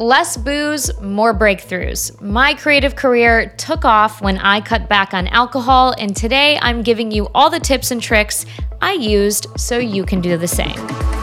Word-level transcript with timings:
Less 0.00 0.38
booze, 0.38 0.90
more 1.02 1.34
breakthroughs. 1.34 2.18
My 2.22 2.54
creative 2.54 2.96
career 2.96 3.52
took 3.58 3.84
off 3.84 4.22
when 4.22 4.38
I 4.38 4.62
cut 4.62 4.88
back 4.88 5.12
on 5.12 5.26
alcohol, 5.26 5.94
and 5.98 6.16
today 6.16 6.58
I'm 6.62 6.80
giving 6.80 7.10
you 7.10 7.28
all 7.34 7.50
the 7.50 7.60
tips 7.60 7.90
and 7.90 8.00
tricks 8.00 8.46
I 8.80 8.94
used 8.94 9.46
so 9.58 9.76
you 9.76 10.06
can 10.06 10.22
do 10.22 10.38
the 10.38 10.48
same. 10.48 11.19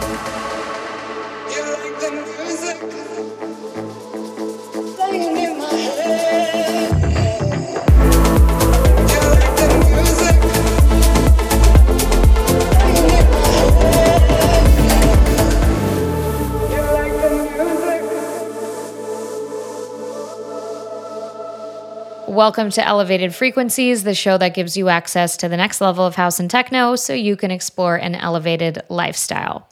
Welcome 22.37 22.69
to 22.69 22.87
Elevated 22.87 23.33
Frequencies, 23.33 24.03
the 24.03 24.13
show 24.13 24.37
that 24.37 24.53
gives 24.53 24.77
you 24.77 24.89
access 24.89 25.37
to 25.37 25.49
the 25.49 25.57
next 25.57 25.81
level 25.81 26.05
of 26.05 26.13
house 26.13 26.39
and 26.39 26.51
techno 26.51 26.95
so 26.95 27.11
you 27.11 27.35
can 27.35 27.49
explore 27.49 27.95
an 27.95 28.13
elevated 28.13 28.79
lifestyle. 28.89 29.67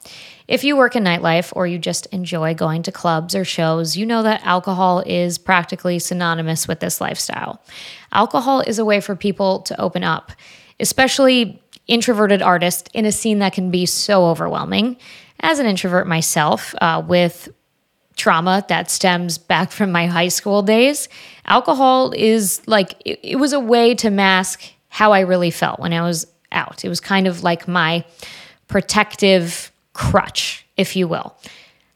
If 0.47 0.63
you 0.63 0.75
work 0.75 0.95
in 0.95 1.03
nightlife 1.03 1.53
or 1.55 1.67
you 1.67 1.77
just 1.77 2.07
enjoy 2.07 2.55
going 2.55 2.81
to 2.81 2.91
clubs 2.91 3.35
or 3.35 3.45
shows, 3.45 3.95
you 3.95 4.03
know 4.03 4.23
that 4.23 4.43
alcohol 4.43 5.03
is 5.05 5.38
practically 5.38 5.99
synonymous 5.99 6.67
with 6.67 6.79
this 6.79 6.99
lifestyle. 6.99 7.61
Alcohol 8.11 8.61
is 8.61 8.79
a 8.79 8.85
way 8.85 8.99
for 8.99 9.16
people 9.16 9.59
to 9.59 9.79
open 9.79 10.03
up, 10.03 10.31
especially 10.79 11.61
introverted 11.85 12.41
artists 12.41 12.89
in 12.95 13.05
a 13.05 13.11
scene 13.11 13.38
that 13.38 13.53
can 13.53 13.69
be 13.69 13.85
so 13.85 14.25
overwhelming. 14.25 14.97
As 15.41 15.59
an 15.59 15.67
introvert 15.67 16.07
myself, 16.07 16.73
uh, 16.81 17.03
with 17.05 17.47
trauma 18.15 18.65
that 18.69 18.89
stems 18.89 19.37
back 19.37 19.71
from 19.71 19.91
my 19.91 20.07
high 20.07 20.29
school 20.29 20.61
days. 20.61 21.09
Alcohol 21.45 22.13
is 22.15 22.61
like, 22.67 22.95
it, 23.05 23.19
it, 23.22 23.35
was 23.35 23.53
a 23.53 23.59
way 23.59 23.94
to 23.95 24.09
mask 24.09 24.63
how 24.88 25.11
I 25.11 25.22
really 25.22 25.52
felt 25.52 25.80
when 25.80 25.94
I 25.94 26.02
was 26.02 26.25
out. 26.52 26.85
It 26.85 26.89
was 26.89 26.99
kind 26.99 27.27
of 27.27 27.44
like 27.44 27.67
my 27.67 28.05
protective 28.67 29.72
crutch, 29.94 30.66
if 30.77 30.95
you 30.95 31.07
will. 31.07 31.35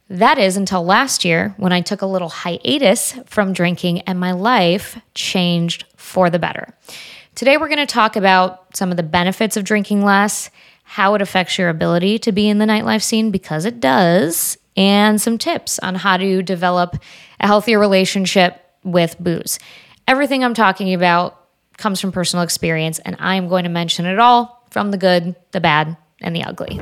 That 0.09 0.38
is 0.39 0.58
until 0.58 0.84
last 0.84 1.23
year 1.23 1.53
when 1.58 1.72
I 1.72 1.81
took 1.81 2.02
a 2.02 2.08
little 2.08 2.30
hiatus 2.30 3.14
from 3.26 3.54
drinking 3.54 4.02
and 4.02 4.20
my 4.20 4.31
life 4.31 5.00
changed 5.14 5.86
for 5.95 6.30
the 6.30 6.39
better. 6.39 6.73
Today, 7.36 7.56
we're 7.56 7.70
going 7.70 7.78
to 7.78 7.86
talk 7.86 8.16
about 8.16 8.76
some 8.76 8.92
of 8.92 8.98
the 8.98 9.04
benefits 9.04 9.56
of 9.56 9.64
drinking 9.64 10.04
less, 10.04 10.50
how 10.83 11.14
it 11.14 11.22
affects 11.22 11.58
your 11.58 11.70
ability 11.70 12.20
to 12.20 12.31
be 12.31 12.50
in 12.50 12.58
the 12.58 12.66
nightlife 12.66 13.04
scene, 13.04 13.31
because 13.31 13.64
it 13.64 13.80
does, 13.80 14.58
and 14.75 15.20
some 15.20 15.38
tips 15.38 15.80
on 15.80 15.95
how 15.95 16.17
to 16.17 16.42
develop 16.42 16.98
a 17.39 17.48
healthier 17.48 17.80
relationship 17.80 18.62
with 18.84 19.17
booze. 19.20 19.59
Everything 20.08 20.44
I'm 20.44 20.53
talking 20.53 20.94
about 20.94 21.39
comes 21.78 22.02
from 22.02 22.11
personal 22.11 22.44
experience, 22.44 23.00
and 23.00 23.16
I'm 23.20 23.48
going 23.48 23.64
to 23.64 23.70
mention 23.70 24.06
it 24.06 24.20
all 24.20 24.64
from 24.70 24.92
the 24.92 24.98
good, 24.98 25.36
the 25.52 25.61
bad, 25.61 25.98
and 26.22 26.36
the 26.36 26.44
ugly. 26.44 26.80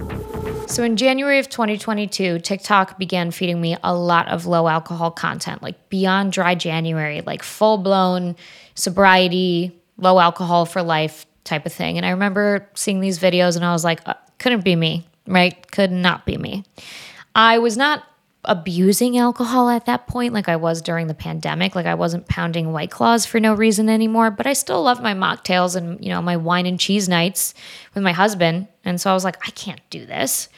So, 0.67 0.83
in 0.83 0.97
January 0.97 1.39
of 1.39 1.47
2022, 1.47 2.39
TikTok 2.39 2.97
began 2.97 3.31
feeding 3.31 3.61
me 3.61 3.77
a 3.83 3.95
lot 3.95 4.27
of 4.27 4.45
low 4.45 4.67
alcohol 4.67 5.11
content, 5.11 5.63
like 5.63 5.89
beyond 5.89 6.33
dry 6.33 6.55
January, 6.55 7.21
like 7.21 7.41
full 7.41 7.77
blown 7.77 8.35
sobriety, 8.75 9.79
low 9.97 10.19
alcohol 10.19 10.65
for 10.65 10.83
life 10.83 11.25
type 11.45 11.65
of 11.65 11.71
thing. 11.71 11.97
And 11.97 12.05
I 12.05 12.09
remember 12.09 12.69
seeing 12.75 12.99
these 12.99 13.17
videos 13.17 13.55
and 13.55 13.63
I 13.63 13.71
was 13.71 13.83
like, 13.83 14.01
uh, 14.05 14.15
couldn't 14.39 14.63
be 14.63 14.75
me, 14.75 15.07
right? 15.25 15.71
Could 15.71 15.91
not 15.91 16.25
be 16.25 16.37
me. 16.37 16.65
I 17.37 17.59
was 17.59 17.77
not 17.77 18.03
abusing 18.45 19.17
alcohol 19.17 19.69
at 19.69 19.85
that 19.85 20.07
point 20.07 20.33
like 20.33 20.49
I 20.49 20.55
was 20.55 20.81
during 20.81 21.05
the 21.05 21.13
pandemic. 21.13 21.75
Like 21.75 21.85
I 21.85 21.93
wasn't 21.93 22.27
pounding 22.27 22.71
white 22.71 22.89
claws 22.89 23.27
for 23.27 23.39
no 23.39 23.53
reason 23.53 23.89
anymore, 23.89 24.31
but 24.31 24.47
I 24.47 24.53
still 24.53 24.81
love 24.81 25.03
my 25.03 25.13
mocktails 25.13 25.75
and, 25.75 26.03
you 26.03 26.09
know, 26.09 26.21
my 26.21 26.35
wine 26.35 26.65
and 26.65 26.79
cheese 26.79 27.07
nights 27.07 27.53
with 27.93 28.03
my 28.03 28.11
husband. 28.11 28.67
And 28.83 28.99
so 28.99 29.11
I 29.11 29.13
was 29.13 29.23
like, 29.23 29.37
I 29.47 29.51
can't 29.51 29.81
do 29.91 30.05
this. 30.05 30.49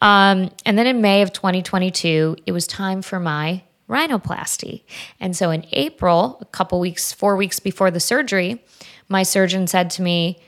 Um, 0.00 0.50
and 0.64 0.78
then 0.78 0.86
in 0.86 1.02
May 1.02 1.20
of 1.20 1.32
2022, 1.32 2.36
it 2.46 2.52
was 2.52 2.66
time 2.66 3.02
for 3.02 3.20
my 3.20 3.62
rhinoplasty. 3.88 4.84
And 5.20 5.36
so 5.36 5.50
in 5.50 5.66
April, 5.72 6.38
a 6.40 6.46
couple 6.46 6.80
weeks, 6.80 7.12
four 7.12 7.36
weeks 7.36 7.60
before 7.60 7.90
the 7.90 8.00
surgery, 8.00 8.64
my 9.08 9.24
surgeon 9.24 9.66
said 9.66 9.90
to 9.90 10.02
me, 10.02 10.40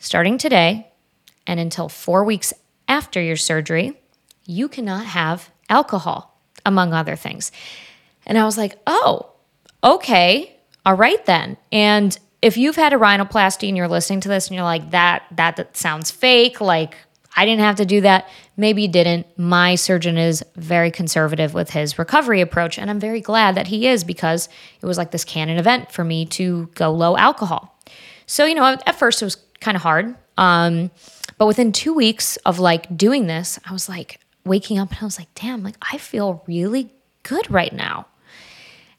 starting 0.00 0.38
today 0.38 0.90
and 1.46 1.60
until 1.60 1.88
four 1.88 2.24
weeks 2.24 2.52
after 2.88 3.22
your 3.22 3.36
surgery, 3.36 3.99
you 4.50 4.68
cannot 4.68 5.06
have 5.06 5.50
alcohol, 5.68 6.36
among 6.66 6.92
other 6.92 7.16
things. 7.16 7.52
And 8.26 8.36
I 8.36 8.44
was 8.44 8.58
like, 8.58 8.78
oh, 8.86 9.30
okay, 9.82 10.56
all 10.84 10.94
right 10.94 11.24
then. 11.26 11.56
And 11.70 12.18
if 12.42 12.56
you've 12.56 12.76
had 12.76 12.92
a 12.92 12.96
rhinoplasty 12.96 13.68
and 13.68 13.76
you're 13.76 13.88
listening 13.88 14.20
to 14.22 14.28
this 14.28 14.48
and 14.48 14.56
you're 14.56 14.64
like, 14.64 14.90
that, 14.90 15.22
that, 15.32 15.56
that 15.56 15.76
sounds 15.76 16.10
fake, 16.10 16.60
like 16.60 16.96
I 17.36 17.44
didn't 17.44 17.60
have 17.60 17.76
to 17.76 17.86
do 17.86 18.00
that. 18.00 18.28
Maybe 18.56 18.82
you 18.82 18.88
didn't. 18.88 19.26
My 19.38 19.76
surgeon 19.76 20.18
is 20.18 20.44
very 20.56 20.90
conservative 20.90 21.54
with 21.54 21.70
his 21.70 21.98
recovery 21.98 22.40
approach. 22.40 22.78
And 22.78 22.90
I'm 22.90 23.00
very 23.00 23.20
glad 23.20 23.54
that 23.54 23.68
he 23.68 23.86
is 23.86 24.02
because 24.04 24.48
it 24.82 24.86
was 24.86 24.98
like 24.98 25.12
this 25.12 25.24
canon 25.24 25.58
event 25.58 25.92
for 25.92 26.02
me 26.02 26.26
to 26.26 26.68
go 26.74 26.90
low 26.90 27.16
alcohol. 27.16 27.78
So, 28.26 28.44
you 28.44 28.54
know, 28.54 28.64
at 28.64 28.98
first 28.98 29.22
it 29.22 29.24
was 29.24 29.36
kind 29.60 29.76
of 29.76 29.82
hard. 29.82 30.16
Um, 30.36 30.90
but 31.38 31.46
within 31.46 31.72
two 31.72 31.94
weeks 31.94 32.36
of 32.38 32.58
like 32.58 32.96
doing 32.96 33.26
this, 33.26 33.58
I 33.64 33.72
was 33.72 33.88
like, 33.88 34.20
waking 34.44 34.78
up 34.78 34.90
and 34.90 34.98
I 35.00 35.04
was 35.04 35.18
like, 35.18 35.32
damn, 35.34 35.62
like 35.62 35.76
I 35.92 35.98
feel 35.98 36.42
really 36.46 36.92
good 37.22 37.50
right 37.50 37.72
now. 37.72 38.06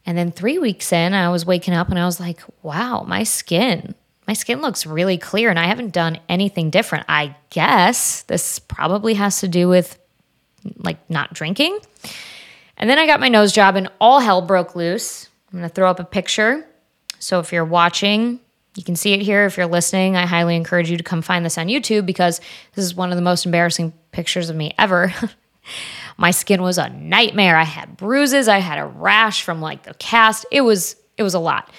And 0.06 0.18
then 0.18 0.31
three 0.31 0.57
weeks 0.57 0.91
in, 0.91 1.13
I 1.13 1.29
was 1.29 1.46
waking 1.46 1.74
up 1.74 1.90
and 1.90 2.00
I 2.00 2.06
was 2.06 2.19
like, 2.19 2.41
wow, 2.63 3.03
my 3.07 3.24
skin, 3.24 3.94
my 4.28 4.34
skin 4.34 4.62
looks 4.62 4.85
really 4.85 5.18
clear 5.18 5.50
and 5.50 5.59
I 5.59 5.66
haven't 5.66 5.94
done 5.94 6.19
anything 6.28 6.69
different. 6.69 7.06
I 7.07 7.35
guess 7.50 8.24
this 8.24 8.59
probably 8.59 9.16
has 9.16 9.41
to 9.41 9.47
do 9.47 9.68
with 9.68 9.97
like 10.78 10.97
not 11.09 11.34
drinking. 11.34 11.78
And 12.78 12.90
then 12.90 12.97
I 12.97 13.06
got 13.06 13.19
my 13.19 13.30
nose 13.30 13.51
job 13.51 13.75
and 13.75 13.90
all 14.00 14.19
hell 14.19 14.41
broke 14.41 14.75
loose. 14.75 15.28
I'm 15.51 15.59
going 15.59 15.69
to 15.69 15.74
throw 15.74 15.90
up 15.90 16.00
a 16.00 16.03
picture. 16.03 16.66
So 17.19 17.40
if 17.40 17.51
you're 17.51 17.66
watching, 17.66 18.40
you 18.75 18.84
can 18.84 18.96
see 18.96 19.13
it 19.13 19.22
here. 19.22 19.46
If 19.46 19.57
you're 19.57 19.68
listening, 19.68 20.16
I 20.16 20.25
highly 20.25 20.56
encourage 20.56 20.90
you 20.90 20.97
to 20.97 21.03
come 21.03 21.22
find 21.22 21.46
this 21.46 21.57
on 21.57 21.68
YouTube 21.68 22.06
because 22.06 22.40
this 22.74 22.85
is 22.85 22.96
one 22.96 23.12
of 23.12 23.18
the 23.18 23.22
most 23.22 23.46
embarrassing 23.46 23.94
pictures 24.11 24.49
of 24.49 24.55
me 24.55 24.73
ever. 24.77 25.13
My 26.17 26.31
skin 26.31 26.61
was 26.61 26.77
a 26.77 26.89
nightmare. 26.89 27.57
I 27.57 27.63
had 27.63 27.97
bruises, 27.97 28.47
I 28.47 28.59
had 28.59 28.77
a 28.77 28.85
rash 28.85 29.44
from 29.44 29.61
like 29.61 29.83
the 29.83 29.94
cast. 29.95 30.45
It 30.51 30.61
was 30.61 30.95
it 31.17 31.23
was 31.23 31.33
a 31.33 31.39
lot. 31.39 31.72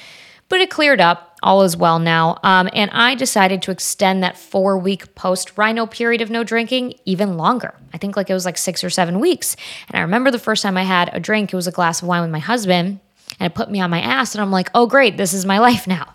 But 0.48 0.60
it 0.60 0.70
cleared 0.70 1.00
up. 1.00 1.38
All 1.42 1.62
is 1.62 1.76
well 1.76 1.98
now. 1.98 2.38
Um, 2.42 2.68
and 2.72 2.90
I 2.92 3.14
decided 3.14 3.62
to 3.62 3.70
extend 3.70 4.22
that 4.22 4.36
four 4.36 4.76
week 4.78 5.14
post 5.14 5.56
rhino 5.56 5.86
period 5.86 6.20
of 6.20 6.30
no 6.30 6.44
drinking 6.44 6.94
even 7.04 7.36
longer. 7.36 7.74
I 7.94 7.98
think 7.98 8.16
like 8.16 8.30
it 8.30 8.34
was 8.34 8.44
like 8.44 8.58
six 8.58 8.84
or 8.84 8.90
seven 8.90 9.18
weeks. 9.18 9.56
And 9.88 9.98
I 9.98 10.02
remember 10.02 10.30
the 10.30 10.38
first 10.38 10.62
time 10.62 10.76
I 10.76 10.84
had 10.84 11.10
a 11.12 11.20
drink, 11.20 11.52
it 11.52 11.56
was 11.56 11.66
a 11.66 11.72
glass 11.72 12.02
of 12.02 12.08
wine 12.08 12.22
with 12.22 12.30
my 12.30 12.38
husband, 12.38 13.00
and 13.40 13.50
it 13.50 13.54
put 13.54 13.70
me 13.70 13.80
on 13.80 13.90
my 13.90 14.00
ass. 14.00 14.34
And 14.34 14.42
I'm 14.42 14.50
like, 14.50 14.70
oh, 14.74 14.86
great, 14.86 15.16
this 15.16 15.32
is 15.32 15.46
my 15.46 15.58
life 15.68 15.86
now. 15.86 16.14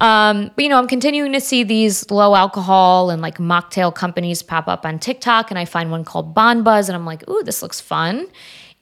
Um, 0.00 0.50
but 0.54 0.62
you 0.62 0.70
know, 0.70 0.78
I'm 0.78 0.88
continuing 0.88 1.32
to 1.32 1.40
see 1.40 1.62
these 1.62 2.10
low 2.10 2.34
alcohol 2.34 3.10
and 3.10 3.20
like 3.20 3.38
mocktail 3.38 3.94
companies 3.94 4.42
pop 4.42 4.66
up 4.66 4.86
on 4.86 4.98
TikTok, 4.98 5.50
and 5.50 5.58
I 5.58 5.66
find 5.66 5.90
one 5.90 6.04
called 6.04 6.34
Bonbuz, 6.34 6.88
and 6.88 6.96
I'm 6.96 7.04
like, 7.04 7.28
ooh, 7.28 7.42
this 7.42 7.62
looks 7.62 7.80
fun. 7.80 8.26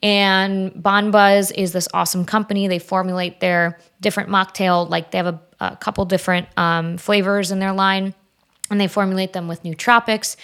And 0.00 0.72
Bonbuz 0.72 1.52
is 1.52 1.72
this 1.72 1.88
awesome 1.92 2.24
company. 2.24 2.68
They 2.68 2.78
formulate 2.78 3.40
their 3.40 3.80
different 4.00 4.30
mocktail, 4.30 4.88
like 4.88 5.10
they 5.10 5.18
have 5.18 5.26
a, 5.26 5.40
a 5.58 5.76
couple 5.76 6.04
different 6.04 6.46
um, 6.56 6.98
flavors 6.98 7.50
in 7.50 7.58
their 7.58 7.72
line, 7.72 8.14
and 8.70 8.80
they 8.80 8.86
formulate 8.86 9.32
them 9.32 9.48
with 9.48 9.64
nootropics 9.64 10.36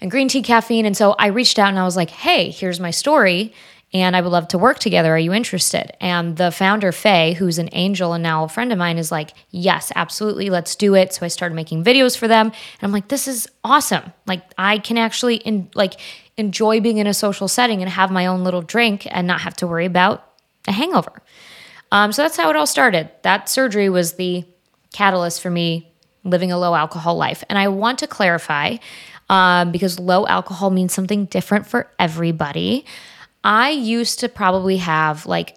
and 0.00 0.10
green 0.10 0.28
tea 0.28 0.42
caffeine. 0.42 0.86
And 0.86 0.96
so 0.96 1.16
I 1.18 1.26
reached 1.26 1.58
out 1.58 1.70
and 1.70 1.78
I 1.78 1.84
was 1.84 1.96
like, 1.96 2.10
hey, 2.10 2.50
here's 2.50 2.78
my 2.78 2.90
story 2.90 3.52
and 3.92 4.14
I 4.14 4.20
would 4.20 4.30
love 4.30 4.48
to 4.48 4.58
work 4.58 4.78
together. 4.78 5.14
Are 5.14 5.18
you 5.18 5.32
interested? 5.32 5.92
And 6.00 6.36
the 6.36 6.52
founder, 6.52 6.92
Faye, 6.92 7.32
who's 7.32 7.58
an 7.58 7.68
angel 7.72 8.12
and 8.12 8.22
now 8.22 8.44
a 8.44 8.48
friend 8.48 8.70
of 8.72 8.78
mine, 8.78 8.98
is 8.98 9.10
like, 9.10 9.34
Yes, 9.50 9.90
absolutely, 9.96 10.48
let's 10.50 10.76
do 10.76 10.94
it. 10.94 11.12
So 11.12 11.26
I 11.26 11.28
started 11.28 11.54
making 11.54 11.82
videos 11.82 12.16
for 12.16 12.28
them. 12.28 12.46
And 12.46 12.82
I'm 12.82 12.92
like, 12.92 13.08
This 13.08 13.26
is 13.26 13.48
awesome. 13.64 14.12
Like, 14.26 14.42
I 14.56 14.78
can 14.78 14.96
actually 14.96 15.36
in, 15.36 15.70
like 15.74 15.94
enjoy 16.36 16.80
being 16.80 16.98
in 16.98 17.06
a 17.06 17.14
social 17.14 17.48
setting 17.48 17.82
and 17.82 17.90
have 17.90 18.10
my 18.10 18.26
own 18.26 18.44
little 18.44 18.62
drink 18.62 19.06
and 19.10 19.26
not 19.26 19.40
have 19.40 19.54
to 19.56 19.66
worry 19.66 19.86
about 19.86 20.24
a 20.68 20.72
hangover. 20.72 21.22
Um, 21.92 22.12
so 22.12 22.22
that's 22.22 22.36
how 22.36 22.50
it 22.50 22.56
all 22.56 22.66
started. 22.66 23.10
That 23.22 23.48
surgery 23.48 23.88
was 23.88 24.14
the 24.14 24.44
catalyst 24.92 25.40
for 25.42 25.50
me 25.50 25.92
living 26.24 26.52
a 26.52 26.58
low 26.58 26.74
alcohol 26.74 27.16
life. 27.16 27.42
And 27.48 27.58
I 27.58 27.68
want 27.68 27.98
to 28.00 28.06
clarify 28.06 28.76
um, 29.28 29.72
because 29.72 29.98
low 29.98 30.26
alcohol 30.26 30.70
means 30.70 30.92
something 30.92 31.26
different 31.26 31.66
for 31.66 31.90
everybody. 31.98 32.84
I 33.44 33.70
used 33.70 34.20
to 34.20 34.28
probably 34.28 34.78
have 34.78 35.26
like 35.26 35.56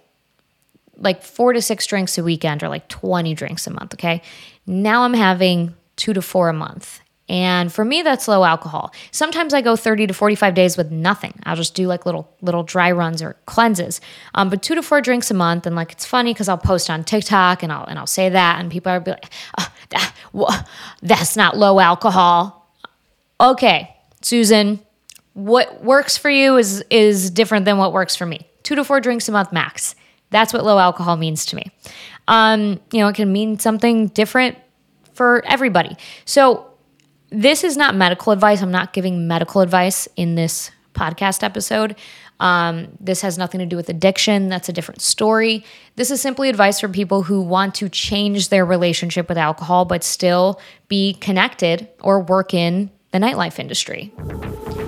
like 0.97 1.23
4 1.23 1.53
to 1.53 1.61
6 1.61 1.85
drinks 1.87 2.17
a 2.17 2.23
weekend 2.23 2.63
or 2.63 2.69
like 2.69 2.87
20 2.87 3.33
drinks 3.33 3.67
a 3.67 3.71
month, 3.71 3.95
okay? 3.95 4.21
Now 4.65 5.03
I'm 5.03 5.13
having 5.15 5.75
2 5.97 6.13
to 6.13 6.21
4 6.21 6.49
a 6.49 6.53
month. 6.53 7.01
And 7.29 7.71
for 7.71 7.85
me, 7.85 8.01
that's 8.01 8.27
low 8.27 8.43
alcohol. 8.43 8.93
Sometimes 9.11 9.53
I 9.53 9.61
go 9.61 9.75
30 9.75 10.07
to 10.07 10.13
45 10.13 10.53
days 10.53 10.75
with 10.75 10.91
nothing. 10.91 11.33
I'll 11.45 11.55
just 11.55 11.73
do 11.73 11.87
like 11.87 12.05
little 12.05 12.29
little 12.41 12.63
dry 12.63 12.91
runs 12.91 13.21
or 13.21 13.37
cleanses. 13.45 14.01
Um, 14.35 14.49
but 14.49 14.61
two 14.61 14.75
to 14.75 14.83
four 14.83 14.99
drinks 14.99 15.31
a 15.31 15.33
month, 15.33 15.65
and 15.65 15.75
like 15.75 15.93
it's 15.93 16.05
funny 16.05 16.33
because 16.33 16.49
I'll 16.49 16.57
post 16.57 16.89
on 16.89 17.03
TikTok 17.05 17.63
and 17.63 17.71
I'll 17.71 17.85
and 17.85 17.97
I'll 17.97 18.07
say 18.07 18.27
that, 18.29 18.59
and 18.59 18.69
people 18.69 18.91
are 18.91 18.99
be 18.99 19.11
like, 19.11 19.31
oh, 19.57 19.73
that, 19.89 20.67
"That's 21.01 21.37
not 21.37 21.57
low 21.57 21.79
alcohol." 21.79 22.69
Okay, 23.39 23.95
Susan, 24.21 24.81
what 25.33 25.83
works 25.83 26.17
for 26.17 26.29
you 26.29 26.57
is 26.57 26.83
is 26.89 27.29
different 27.29 27.65
than 27.65 27.77
what 27.77 27.93
works 27.93 28.15
for 28.15 28.25
me. 28.25 28.47
Two 28.63 28.75
to 28.75 28.83
four 28.83 29.01
drinks 29.01 29.27
a 29.27 29.31
month 29.31 29.51
max. 29.51 29.95
That's 30.29 30.53
what 30.53 30.63
low 30.63 30.79
alcohol 30.79 31.15
means 31.15 31.45
to 31.47 31.55
me. 31.55 31.71
Um, 32.27 32.79
you 32.91 32.99
know, 32.99 33.07
it 33.07 33.15
can 33.15 33.31
mean 33.31 33.59
something 33.59 34.07
different 34.07 34.57
for 35.13 35.43
everybody. 35.45 35.95
So 36.25 36.67
this 37.29 37.63
is 37.63 37.77
not 37.77 37.95
medical 37.95 38.31
advice. 38.31 38.61
I'm 38.61 38.71
not 38.71 38.93
giving 38.93 39.27
medical 39.27 39.61
advice 39.61 40.07
in 40.15 40.35
this 40.35 40.71
podcast 40.93 41.43
episode. 41.43 41.95
Um, 42.39 42.89
this 42.99 43.21
has 43.21 43.37
nothing 43.37 43.59
to 43.59 43.65
do 43.65 43.75
with 43.75 43.89
addiction. 43.89 44.49
That's 44.49 44.69
a 44.69 44.73
different 44.73 45.01
story. 45.01 45.63
This 45.95 46.11
is 46.11 46.21
simply 46.21 46.49
advice 46.49 46.79
for 46.79 46.89
people 46.89 47.23
who 47.23 47.41
want 47.41 47.75
to 47.75 47.89
change 47.89 48.49
their 48.49 48.65
relationship 48.65 49.29
with 49.29 49.37
alcohol, 49.37 49.85
but 49.85 50.03
still 50.03 50.59
be 50.87 51.13
connected 51.15 51.87
or 52.01 52.19
work 52.21 52.53
in 52.53 52.91
the 53.13 53.19
nightlife 53.19 53.59
industry. 53.59 54.11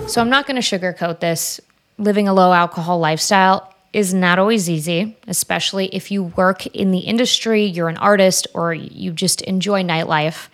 So 0.08 0.20
I'm 0.20 0.28
not 0.28 0.46
going 0.46 0.60
to 0.60 0.78
sugarcoat 0.78 1.20
this. 1.20 1.60
Living 1.96 2.28
a 2.28 2.34
low 2.34 2.52
alcohol 2.52 2.98
lifestyle 2.98 3.72
is 3.92 4.12
not 4.12 4.38
always 4.38 4.68
easy, 4.68 5.16
especially 5.26 5.86
if 5.86 6.10
you 6.10 6.24
work 6.24 6.66
in 6.66 6.90
the 6.90 6.98
industry, 6.98 7.64
you're 7.64 7.88
an 7.88 7.96
artist, 7.96 8.46
or 8.52 8.74
you 8.74 9.12
just 9.12 9.40
enjoy 9.42 9.82
nightlife. 9.82 10.48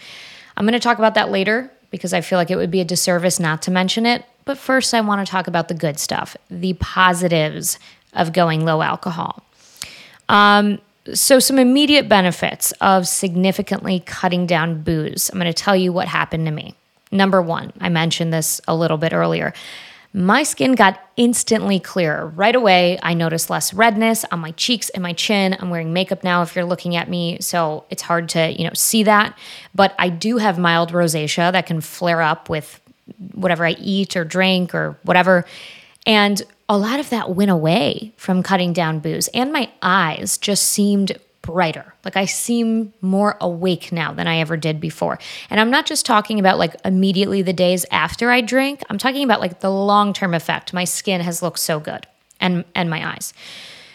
I'm 0.56 0.64
going 0.64 0.74
to 0.74 0.78
talk 0.78 0.98
about 0.98 1.14
that 1.14 1.30
later 1.30 1.72
because 1.90 2.12
I 2.12 2.20
feel 2.20 2.38
like 2.38 2.50
it 2.50 2.56
would 2.56 2.70
be 2.70 2.80
a 2.80 2.84
disservice 2.84 3.40
not 3.40 3.62
to 3.62 3.72
mention 3.72 4.06
it. 4.06 4.24
But 4.44 4.58
first, 4.58 4.94
I 4.94 5.00
want 5.00 5.26
to 5.26 5.30
talk 5.30 5.46
about 5.48 5.68
the 5.68 5.74
good 5.74 5.98
stuff, 5.98 6.36
the 6.50 6.74
positives 6.74 7.78
of 8.12 8.32
going 8.32 8.64
low 8.64 8.82
alcohol. 8.82 9.42
Um, 10.28 10.78
so, 11.14 11.40
some 11.40 11.58
immediate 11.58 12.08
benefits 12.08 12.72
of 12.80 13.08
significantly 13.08 14.02
cutting 14.06 14.46
down 14.46 14.82
booze. 14.82 15.30
I'm 15.30 15.38
going 15.38 15.52
to 15.52 15.54
tell 15.54 15.74
you 15.74 15.92
what 15.92 16.06
happened 16.06 16.46
to 16.46 16.52
me. 16.52 16.76
Number 17.12 17.40
one, 17.40 17.72
I 17.80 17.88
mentioned 17.88 18.32
this 18.32 18.60
a 18.66 18.74
little 18.74 18.98
bit 18.98 19.12
earlier 19.12 19.54
my 20.14 20.42
skin 20.42 20.72
got 20.72 21.00
instantly 21.16 21.80
clearer. 21.80 22.26
Right 22.26 22.54
away, 22.54 22.98
I 23.02 23.14
noticed 23.14 23.48
less 23.48 23.72
redness 23.72 24.24
on 24.30 24.40
my 24.40 24.50
cheeks 24.52 24.90
and 24.90 25.02
my 25.02 25.14
chin. 25.14 25.56
I'm 25.58 25.70
wearing 25.70 25.92
makeup 25.92 26.22
now 26.22 26.42
if 26.42 26.54
you're 26.54 26.66
looking 26.66 26.96
at 26.96 27.08
me, 27.08 27.38
so 27.40 27.84
it's 27.88 28.02
hard 28.02 28.28
to, 28.30 28.52
you 28.52 28.66
know, 28.66 28.74
see 28.74 29.04
that, 29.04 29.36
but 29.74 29.94
I 29.98 30.10
do 30.10 30.36
have 30.36 30.58
mild 30.58 30.92
rosacea 30.92 31.52
that 31.52 31.66
can 31.66 31.80
flare 31.80 32.20
up 32.20 32.50
with 32.50 32.80
whatever 33.32 33.64
I 33.64 33.72
eat 33.72 34.16
or 34.16 34.24
drink 34.24 34.74
or 34.74 34.98
whatever. 35.02 35.46
And 36.06 36.42
a 36.68 36.76
lot 36.76 37.00
of 37.00 37.08
that 37.10 37.30
went 37.30 37.50
away 37.50 38.12
from 38.16 38.42
cutting 38.42 38.74
down 38.74 38.98
booze, 38.98 39.28
and 39.28 39.50
my 39.50 39.70
eyes 39.80 40.36
just 40.36 40.64
seemed 40.64 41.18
brighter. 41.42 41.94
Like 42.04 42.16
I 42.16 42.24
seem 42.24 42.92
more 43.00 43.36
awake 43.40 43.92
now 43.92 44.12
than 44.12 44.26
I 44.26 44.38
ever 44.38 44.56
did 44.56 44.80
before. 44.80 45.18
And 45.50 45.60
I'm 45.60 45.70
not 45.70 45.86
just 45.86 46.06
talking 46.06 46.38
about 46.38 46.58
like 46.58 46.76
immediately 46.84 47.42
the 47.42 47.52
days 47.52 47.84
after 47.90 48.30
I 48.30 48.40
drink. 48.40 48.82
I'm 48.88 48.98
talking 48.98 49.24
about 49.24 49.40
like 49.40 49.60
the 49.60 49.70
long-term 49.70 50.34
effect. 50.34 50.72
My 50.72 50.84
skin 50.84 51.20
has 51.20 51.42
looked 51.42 51.58
so 51.58 51.80
good 51.80 52.06
and 52.40 52.64
and 52.74 52.88
my 52.88 53.14
eyes. 53.14 53.34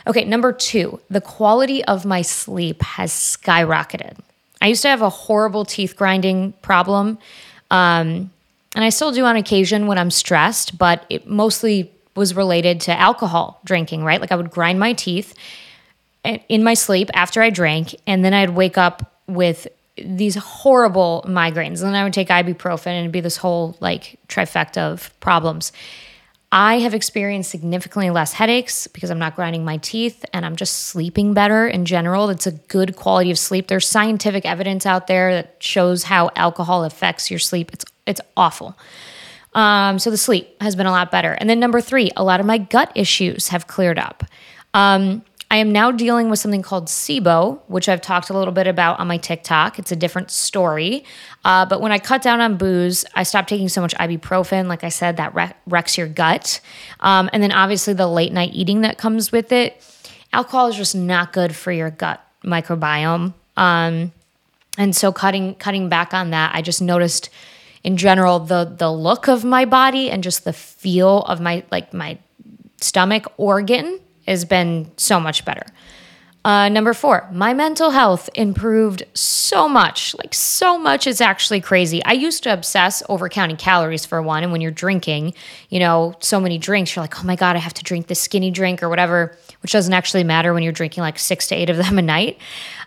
Okay, 0.05 0.23
number 0.23 0.53
2, 0.53 1.01
the 1.09 1.19
quality 1.19 1.83
of 1.83 2.05
my 2.05 2.21
sleep 2.21 2.81
has 2.81 3.11
skyrocketed. 3.11 4.17
I 4.61 4.67
used 4.67 4.81
to 4.83 4.87
have 4.87 5.01
a 5.01 5.09
horrible 5.09 5.65
teeth 5.65 5.97
grinding 5.97 6.53
problem. 6.61 7.17
Um, 7.71 8.31
and 8.73 8.83
I 8.85 8.89
still 8.89 9.11
do 9.11 9.25
on 9.25 9.35
occasion 9.35 9.87
when 9.87 9.97
I'm 9.97 10.11
stressed, 10.11 10.77
but 10.77 11.05
it 11.09 11.27
mostly 11.27 11.91
was 12.15 12.35
related 12.35 12.79
to 12.81 12.97
alcohol 12.97 13.59
drinking, 13.65 14.03
right? 14.03 14.21
Like 14.21 14.31
I 14.31 14.35
would 14.35 14.49
grind 14.49 14.79
my 14.79 14.93
teeth 14.93 15.35
in 16.23 16.63
my 16.63 16.73
sleep 16.73 17.09
after 17.13 17.41
I 17.41 17.49
drank, 17.49 17.95
and 18.05 18.23
then 18.23 18.33
I'd 18.33 18.51
wake 18.51 18.77
up 18.77 19.21
with 19.27 19.67
these 19.97 20.35
horrible 20.35 21.23
migraines. 21.27 21.81
And 21.81 21.93
then 21.93 21.95
I 21.95 22.03
would 22.03 22.13
take 22.13 22.29
ibuprofen 22.29 22.87
and 22.87 22.99
it'd 22.99 23.11
be 23.11 23.21
this 23.21 23.37
whole 23.37 23.75
like 23.79 24.19
trifecta 24.27 24.77
of 24.77 25.17
problems. 25.19 25.71
I 26.51 26.79
have 26.79 26.93
experienced 26.93 27.51
significantly 27.51 28.09
less 28.09 28.31
headaches 28.31 28.87
because 28.87 29.09
I'm 29.09 29.19
not 29.19 29.35
grinding 29.35 29.65
my 29.65 29.77
teeth 29.77 30.23
and 30.33 30.45
I'm 30.45 30.55
just 30.55 30.85
sleeping 30.85 31.33
better 31.33 31.67
in 31.67 31.83
general. 31.83 32.29
It's 32.29 32.47
a 32.47 32.53
good 32.53 32.95
quality 32.95 33.31
of 33.31 33.37
sleep. 33.37 33.67
There's 33.67 33.87
scientific 33.87 34.45
evidence 34.45 34.85
out 34.85 35.07
there 35.07 35.33
that 35.33 35.57
shows 35.59 36.03
how 36.03 36.29
alcohol 36.35 36.85
affects 36.85 37.29
your 37.29 37.39
sleep. 37.39 37.71
It's 37.73 37.85
it's 38.05 38.21
awful. 38.37 38.77
Um, 39.53 39.99
so 39.99 40.09
the 40.09 40.17
sleep 40.17 40.61
has 40.61 40.77
been 40.77 40.85
a 40.85 40.91
lot 40.91 41.11
better. 41.11 41.33
And 41.33 41.49
then 41.49 41.59
number 41.59 41.81
three, 41.81 42.11
a 42.15 42.23
lot 42.23 42.39
of 42.39 42.45
my 42.45 42.57
gut 42.57 42.91
issues 42.95 43.49
have 43.49 43.67
cleared 43.67 43.99
up. 43.99 44.23
Um, 44.73 45.23
I 45.49 45.57
am 45.57 45.71
now 45.71 45.91
dealing 45.91 46.29
with 46.29 46.39
something 46.39 46.61
called 46.61 46.87
SIBO, 46.87 47.61
which 47.67 47.87
I've 47.87 48.01
talked 48.01 48.29
a 48.29 48.33
little 48.37 48.51
bit 48.51 48.67
about 48.67 48.99
on 48.99 49.07
my 49.07 49.17
TikTok. 49.17 49.79
It's 49.79 49.93
a 49.93 49.95
different 49.95 50.29
story. 50.29 51.05
Uh, 51.45 51.65
but 51.65 51.79
when 51.79 51.93
I 51.93 51.99
cut 51.99 52.21
down 52.21 52.41
on 52.41 52.57
booze, 52.57 53.05
I 53.15 53.23
stopped 53.23 53.47
taking 53.47 53.69
so 53.69 53.79
much 53.79 53.95
ibuprofen. 53.95 54.67
Like 54.67 54.83
I 54.83 54.89
said, 54.89 55.17
that 55.17 55.55
wrecks 55.65 55.97
your 55.97 56.07
gut. 56.07 56.59
Um, 56.99 57.29
and 57.31 57.41
then 57.41 57.53
obviously 57.53 57.93
the 57.93 58.07
late 58.07 58.33
night 58.33 58.51
eating 58.53 58.81
that 58.81 58.97
comes 58.97 59.31
with 59.31 59.53
it. 59.53 59.81
Alcohol 60.33 60.67
is 60.67 60.75
just 60.75 60.95
not 60.95 61.31
good 61.31 61.55
for 61.55 61.71
your 61.71 61.91
gut 61.91 62.21
microbiome. 62.43 63.33
Um, 63.55 64.11
and 64.77 64.95
so 64.95 65.13
cutting 65.13 65.55
cutting 65.55 65.87
back 65.87 66.13
on 66.13 66.31
that, 66.31 66.53
I 66.53 66.61
just 66.61 66.81
noticed 66.81 67.29
in 67.83 67.95
general 67.95 68.39
the 68.39 68.65
the 68.65 68.91
look 68.91 69.27
of 69.27 69.45
my 69.45 69.63
body 69.63 70.11
and 70.11 70.21
just 70.21 70.43
the 70.43 70.53
feel 70.53 71.19
of 71.21 71.39
my 71.39 71.63
like 71.71 71.93
my 71.93 72.17
stomach 72.81 73.25
organ 73.37 73.99
has 74.27 74.45
been 74.45 74.91
so 74.97 75.19
much 75.19 75.45
better. 75.45 75.65
Uh, 76.45 76.69
number 76.69 76.93
four, 76.93 77.27
my 77.33 77.53
mental 77.53 77.89
health 77.89 78.29
improved 78.33 79.03
so 79.13 79.67
much. 79.67 80.15
Like, 80.15 80.33
so 80.33 80.77
much 80.79 81.05
is 81.05 81.19
actually 81.19 81.59
crazy. 81.59 82.01
I 82.05 82.13
used 82.13 82.43
to 82.43 82.53
obsess 82.53 83.03
over 83.09 83.27
counting 83.27 83.57
calories 83.57 84.05
for 84.05 84.21
one. 84.21 84.43
And 84.43 84.51
when 84.53 84.61
you're 84.61 84.71
drinking, 84.71 85.33
you 85.67 85.79
know, 85.79 86.15
so 86.21 86.39
many 86.39 86.57
drinks, 86.57 86.95
you're 86.95 87.03
like, 87.03 87.19
oh 87.19 87.23
my 87.23 87.35
God, 87.35 87.57
I 87.57 87.59
have 87.59 87.73
to 87.73 87.83
drink 87.83 88.07
this 88.07 88.21
skinny 88.21 88.49
drink 88.49 88.81
or 88.81 88.87
whatever, 88.87 89.37
which 89.61 89.73
doesn't 89.73 89.93
actually 89.93 90.23
matter 90.23 90.53
when 90.53 90.63
you're 90.63 90.71
drinking 90.71 91.01
like 91.01 91.19
six 91.19 91.47
to 91.47 91.55
eight 91.55 91.69
of 91.69 91.75
them 91.75 91.99
a 91.99 92.01
night. 92.01 92.37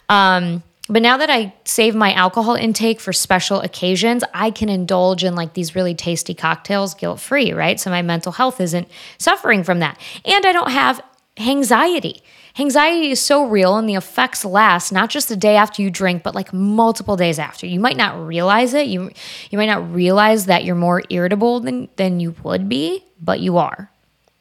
Um, 0.08 0.62
but 0.88 1.02
now 1.02 1.18
that 1.18 1.30
I 1.30 1.54
save 1.64 1.94
my 1.94 2.12
alcohol 2.14 2.54
intake 2.54 2.98
for 2.98 3.12
special 3.12 3.60
occasions, 3.60 4.24
I 4.34 4.50
can 4.50 4.68
indulge 4.68 5.22
in 5.22 5.36
like 5.36 5.52
these 5.52 5.76
really 5.76 5.94
tasty 5.94 6.34
cocktails 6.34 6.94
guilt 6.94 7.20
free, 7.20 7.52
right? 7.52 7.78
So 7.78 7.90
my 7.90 8.02
mental 8.02 8.32
health 8.32 8.60
isn't 8.60 8.88
suffering 9.18 9.62
from 9.62 9.80
that. 9.80 10.00
And 10.24 10.44
I 10.44 10.52
don't 10.52 10.70
have 10.70 11.00
anxiety. 11.38 12.22
Anxiety 12.58 13.10
is 13.10 13.20
so 13.20 13.46
real 13.46 13.76
and 13.76 13.88
the 13.88 13.94
effects 13.94 14.44
last 14.44 14.92
not 14.92 15.08
just 15.08 15.28
the 15.28 15.36
day 15.36 15.56
after 15.56 15.82
you 15.82 15.90
drink, 15.90 16.22
but 16.22 16.34
like 16.34 16.52
multiple 16.52 17.16
days 17.16 17.38
after. 17.38 17.66
You 17.66 17.80
might 17.80 17.96
not 17.96 18.26
realize 18.26 18.74
it. 18.74 18.86
You 18.88 19.10
you 19.50 19.58
might 19.58 19.66
not 19.66 19.92
realize 19.92 20.46
that 20.46 20.64
you're 20.64 20.74
more 20.74 21.02
irritable 21.10 21.60
than 21.60 21.88
than 21.96 22.20
you 22.20 22.34
would 22.42 22.68
be, 22.68 23.04
but 23.20 23.40
you 23.40 23.58
are. 23.58 23.90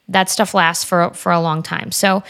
That 0.07 0.29
stuff 0.29 0.53
lasts 0.53 0.83
for 0.83 1.11
for 1.13 1.31
a 1.31 1.39
long 1.39 1.61
time. 1.61 1.91
So, 1.91 2.23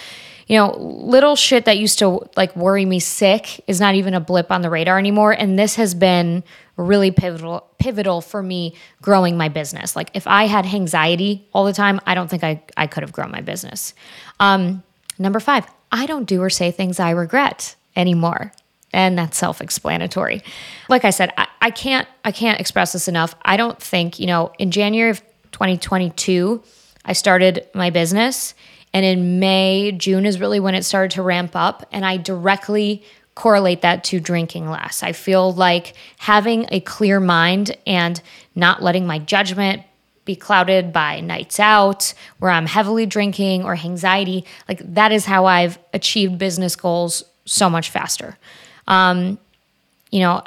you 0.49 0.57
know, 0.57 0.75
little 0.77 1.35
shit 1.35 1.65
that 1.65 1.77
used 1.77 1.99
to 1.99 2.27
like 2.35 2.55
worry 2.55 2.83
me 2.83 2.99
sick 2.99 3.63
is 3.67 3.79
not 3.79 3.93
even 3.93 4.15
a 4.15 4.19
blip 4.19 4.51
on 4.51 4.63
the 4.63 4.69
radar 4.69 4.97
anymore 4.97 5.31
and 5.31 5.57
this 5.57 5.75
has 5.75 5.93
been 5.93 6.43
really 6.75 7.11
pivotal 7.11 7.67
pivotal 7.77 8.19
for 8.19 8.41
me 8.41 8.73
growing 9.01 9.37
my 9.37 9.47
business. 9.47 9.95
Like 9.95 10.09
if 10.15 10.25
I 10.25 10.47
had 10.47 10.65
anxiety 10.65 11.47
all 11.53 11.65
the 11.65 11.73
time, 11.73 12.01
I 12.05 12.15
don't 12.15 12.29
think 12.29 12.43
I, 12.43 12.63
I 12.75 12.87
could 12.87 13.03
have 13.03 13.11
grown 13.11 13.31
my 13.31 13.41
business. 13.41 13.93
Um, 14.39 14.83
number 15.19 15.39
five, 15.39 15.67
I 15.91 16.07
don't 16.07 16.25
do 16.25 16.41
or 16.41 16.49
say 16.49 16.71
things 16.71 16.99
I 16.99 17.11
regret 17.11 17.75
anymore. 17.95 18.51
And 18.91 19.19
that's 19.19 19.37
self-explanatory. 19.37 20.41
Like 20.89 21.05
I 21.05 21.11
said, 21.11 21.31
I, 21.37 21.47
I 21.61 21.69
can't 21.69 22.07
I 22.25 22.31
can't 22.31 22.59
express 22.59 22.93
this 22.93 23.07
enough. 23.07 23.35
I 23.43 23.55
don't 23.55 23.79
think, 23.79 24.19
you 24.19 24.25
know, 24.25 24.51
in 24.57 24.71
January 24.71 25.11
of 25.11 25.21
2022, 25.51 26.63
I 27.05 27.13
started 27.13 27.67
my 27.75 27.91
business. 27.91 28.55
And 28.93 29.05
in 29.05 29.39
May, 29.39 29.91
June 29.91 30.25
is 30.25 30.39
really 30.39 30.59
when 30.59 30.75
it 30.75 30.83
started 30.83 31.11
to 31.15 31.21
ramp 31.21 31.51
up. 31.55 31.87
And 31.91 32.05
I 32.05 32.17
directly 32.17 33.03
correlate 33.35 33.81
that 33.81 34.03
to 34.05 34.19
drinking 34.19 34.69
less. 34.69 35.01
I 35.03 35.13
feel 35.13 35.53
like 35.53 35.93
having 36.17 36.65
a 36.71 36.79
clear 36.81 37.19
mind 37.19 37.75
and 37.87 38.21
not 38.55 38.83
letting 38.83 39.07
my 39.07 39.19
judgment 39.19 39.83
be 40.25 40.35
clouded 40.35 40.91
by 40.91 41.21
nights 41.21 41.59
out 41.59 42.13
where 42.39 42.51
I'm 42.51 42.65
heavily 42.65 43.05
drinking 43.05 43.63
or 43.63 43.75
anxiety, 43.75 44.45
like 44.67 44.81
that 44.93 45.11
is 45.11 45.25
how 45.25 45.45
I've 45.45 45.79
achieved 45.93 46.37
business 46.37 46.75
goals 46.75 47.23
so 47.45 47.69
much 47.69 47.89
faster. 47.89 48.37
Um, 48.87 49.39
you 50.11 50.19
know, 50.19 50.43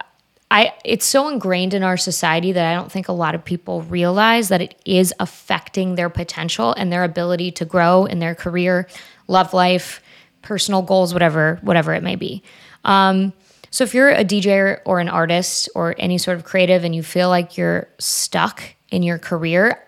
I 0.52 0.75
it's 0.85 1.06
so 1.06 1.28
ingrained 1.28 1.73
in 1.73 1.82
our 1.82 1.97
society 1.97 2.52
that 2.52 2.71
I 2.71 2.75
don't 2.75 2.92
think 2.92 3.09
a 3.09 3.12
lot 3.12 3.35
of 3.35 3.42
people 3.42 3.80
realize 3.82 4.50
that 4.50 4.61
it 4.61 4.75
is 4.85 5.14
affecting 5.18 5.94
their 5.94 6.11
potential 6.11 6.75
and 6.75 6.92
their 6.92 7.04
ability 7.04 7.52
to 7.52 7.64
grow 7.64 8.04
in 8.04 8.18
their 8.18 8.35
career, 8.35 8.87
love 9.28 9.54
life, 9.54 10.02
personal 10.42 10.82
goals, 10.82 11.14
whatever 11.14 11.59
whatever 11.62 11.94
it 11.94 12.02
may 12.02 12.16
be. 12.16 12.42
Um, 12.85 13.32
So 13.71 13.85
if 13.85 13.94
you're 13.94 14.11
a 14.11 14.25
DJ 14.25 14.78
or 14.85 15.00
an 15.00 15.09
artist 15.09 15.71
or 15.75 15.94
any 15.97 16.18
sort 16.18 16.37
of 16.37 16.44
creative 16.44 16.85
and 16.85 16.94
you 16.94 17.02
feel 17.02 17.30
like 17.30 17.56
you're 17.56 17.88
stuck 17.99 18.62
in 18.90 19.02
your 19.02 19.18
career, 19.18 19.82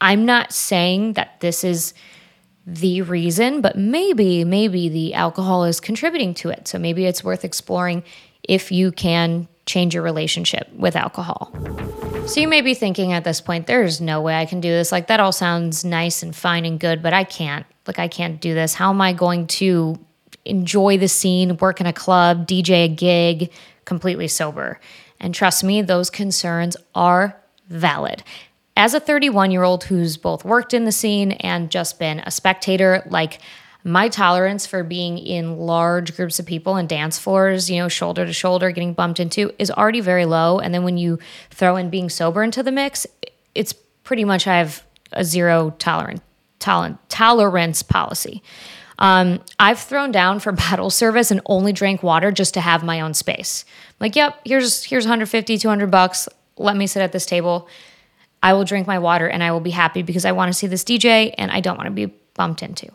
I'm 0.00 0.26
not 0.26 0.52
saying 0.52 1.12
that 1.12 1.38
this 1.38 1.62
is 1.62 1.94
the 2.66 3.02
reason, 3.02 3.60
but 3.60 3.76
maybe, 3.76 4.44
maybe 4.44 4.88
the 4.88 5.14
alcohol 5.14 5.62
is 5.62 5.78
contributing 5.78 6.34
to 6.34 6.50
it. 6.50 6.66
So 6.66 6.78
maybe 6.80 7.06
it's 7.06 7.22
worth 7.22 7.44
exploring 7.44 8.02
if 8.42 8.72
you 8.72 8.90
can 8.90 9.46
change 9.72 9.94
your 9.94 10.02
relationship 10.02 10.70
with 10.74 10.94
alcohol. 10.96 11.50
So 12.26 12.40
you 12.40 12.46
may 12.46 12.60
be 12.60 12.74
thinking 12.74 13.12
at 13.12 13.24
this 13.24 13.40
point, 13.40 13.66
there's 13.66 14.00
no 14.00 14.20
way 14.20 14.34
I 14.36 14.44
can 14.44 14.60
do 14.60 14.68
this. 14.68 14.92
Like, 14.92 15.06
that 15.06 15.18
all 15.18 15.32
sounds 15.32 15.84
nice 15.84 16.22
and 16.22 16.36
fine 16.36 16.64
and 16.64 16.78
good, 16.78 17.02
but 17.02 17.12
I 17.12 17.24
can't. 17.24 17.66
Like, 17.86 17.98
I 17.98 18.06
can't 18.06 18.40
do 18.40 18.54
this. 18.54 18.74
How 18.74 18.90
am 18.90 19.00
I 19.00 19.12
going 19.12 19.46
to 19.48 19.98
enjoy 20.44 20.98
the 20.98 21.08
scene, 21.08 21.56
work 21.56 21.80
in 21.80 21.86
a 21.86 21.92
club, 21.92 22.46
DJ 22.46 22.84
a 22.84 22.88
gig 22.88 23.50
completely 23.86 24.28
sober? 24.28 24.78
And 25.18 25.34
trust 25.34 25.64
me, 25.64 25.82
those 25.82 26.10
concerns 26.10 26.76
are 26.94 27.40
valid. 27.68 28.22
As 28.76 28.94
a 28.94 29.00
31 29.00 29.50
year 29.50 29.62
old 29.62 29.84
who's 29.84 30.16
both 30.16 30.44
worked 30.44 30.74
in 30.74 30.84
the 30.84 30.92
scene 30.92 31.32
and 31.32 31.70
just 31.70 31.98
been 31.98 32.20
a 32.20 32.30
spectator, 32.30 33.02
like, 33.06 33.40
my 33.84 34.08
tolerance 34.08 34.66
for 34.66 34.84
being 34.84 35.18
in 35.18 35.58
large 35.58 36.16
groups 36.16 36.38
of 36.38 36.46
people 36.46 36.76
and 36.76 36.88
dance 36.88 37.18
floors, 37.18 37.68
you 37.68 37.78
know, 37.78 37.88
shoulder 37.88 38.24
to 38.24 38.32
shoulder, 38.32 38.70
getting 38.70 38.94
bumped 38.94 39.18
into 39.18 39.52
is 39.58 39.70
already 39.70 40.00
very 40.00 40.24
low. 40.24 40.58
And 40.58 40.72
then 40.72 40.84
when 40.84 40.98
you 40.98 41.18
throw 41.50 41.76
in 41.76 41.90
being 41.90 42.08
sober 42.08 42.42
into 42.42 42.62
the 42.62 42.72
mix, 42.72 43.06
it's 43.54 43.72
pretty 44.04 44.24
much 44.24 44.46
I 44.46 44.58
have 44.58 44.84
a 45.12 45.24
zero 45.24 45.74
tolerance 45.78 46.22
tolerant 46.62 46.98
tolerance 47.08 47.82
policy. 47.82 48.42
Um, 48.98 49.40
I've 49.58 49.80
thrown 49.80 50.12
down 50.12 50.38
for 50.38 50.52
bottle 50.70 50.90
service 50.90 51.30
and 51.30 51.40
only 51.46 51.72
drank 51.72 52.02
water 52.02 52.30
just 52.30 52.54
to 52.54 52.60
have 52.60 52.84
my 52.84 53.00
own 53.00 53.14
space. 53.14 53.64
like, 54.00 54.16
yep, 54.16 54.40
here's 54.44 54.84
here's 54.84 55.04
150, 55.04 55.58
200 55.58 55.90
bucks. 55.90 56.28
Let 56.56 56.76
me 56.76 56.86
sit 56.86 57.02
at 57.02 57.12
this 57.12 57.26
table. 57.26 57.68
I 58.42 58.52
will 58.54 58.64
drink 58.64 58.86
my 58.86 58.98
water 58.98 59.28
and 59.28 59.42
I 59.42 59.52
will 59.52 59.60
be 59.60 59.70
happy 59.70 60.02
because 60.02 60.24
I 60.24 60.32
want 60.32 60.50
to 60.50 60.52
see 60.52 60.66
this 60.66 60.84
DJ 60.84 61.34
and 61.36 61.50
I 61.50 61.60
don't 61.60 61.76
want 61.76 61.86
to 61.86 61.92
be 61.92 62.06
bumped 62.34 62.62
into 62.62 62.90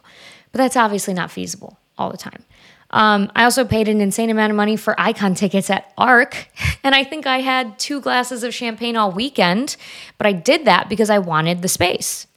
but 0.51 0.59
that's 0.59 0.75
obviously 0.75 1.13
not 1.13 1.31
feasible 1.31 1.77
all 1.97 2.11
the 2.11 2.17
time. 2.17 2.43
Um, 2.91 3.31
I 3.35 3.43
also 3.43 3.65
paid 3.65 3.89
an 3.89 3.99
insane 3.99 4.29
amount 4.29 4.51
of 4.51 4.55
money 4.55 4.77
for 4.77 4.99
icon 4.99 5.35
tickets 5.35 5.69
at 5.69 5.91
ARC, 5.97 6.47
and 6.83 6.95
I 6.95 7.03
think 7.03 7.27
I 7.27 7.39
had 7.39 7.77
two 7.77 7.99
glasses 7.99 8.43
of 8.43 8.53
champagne 8.53 8.95
all 8.95 9.11
weekend, 9.11 9.75
but 10.17 10.27
I 10.27 10.31
did 10.31 10.65
that 10.65 10.87
because 10.89 11.09
I 11.09 11.19
wanted 11.19 11.61
the 11.61 11.67
space. 11.67 12.27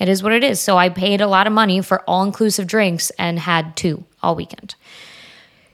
It 0.00 0.08
is 0.08 0.22
what 0.22 0.32
it 0.32 0.42
is. 0.42 0.60
So 0.60 0.76
I 0.76 0.88
paid 0.88 1.20
a 1.20 1.26
lot 1.26 1.46
of 1.46 1.52
money 1.52 1.80
for 1.80 2.02
all 2.02 2.24
inclusive 2.24 2.66
drinks 2.66 3.10
and 3.10 3.38
had 3.38 3.76
two 3.76 4.04
all 4.22 4.34
weekend. 4.34 4.74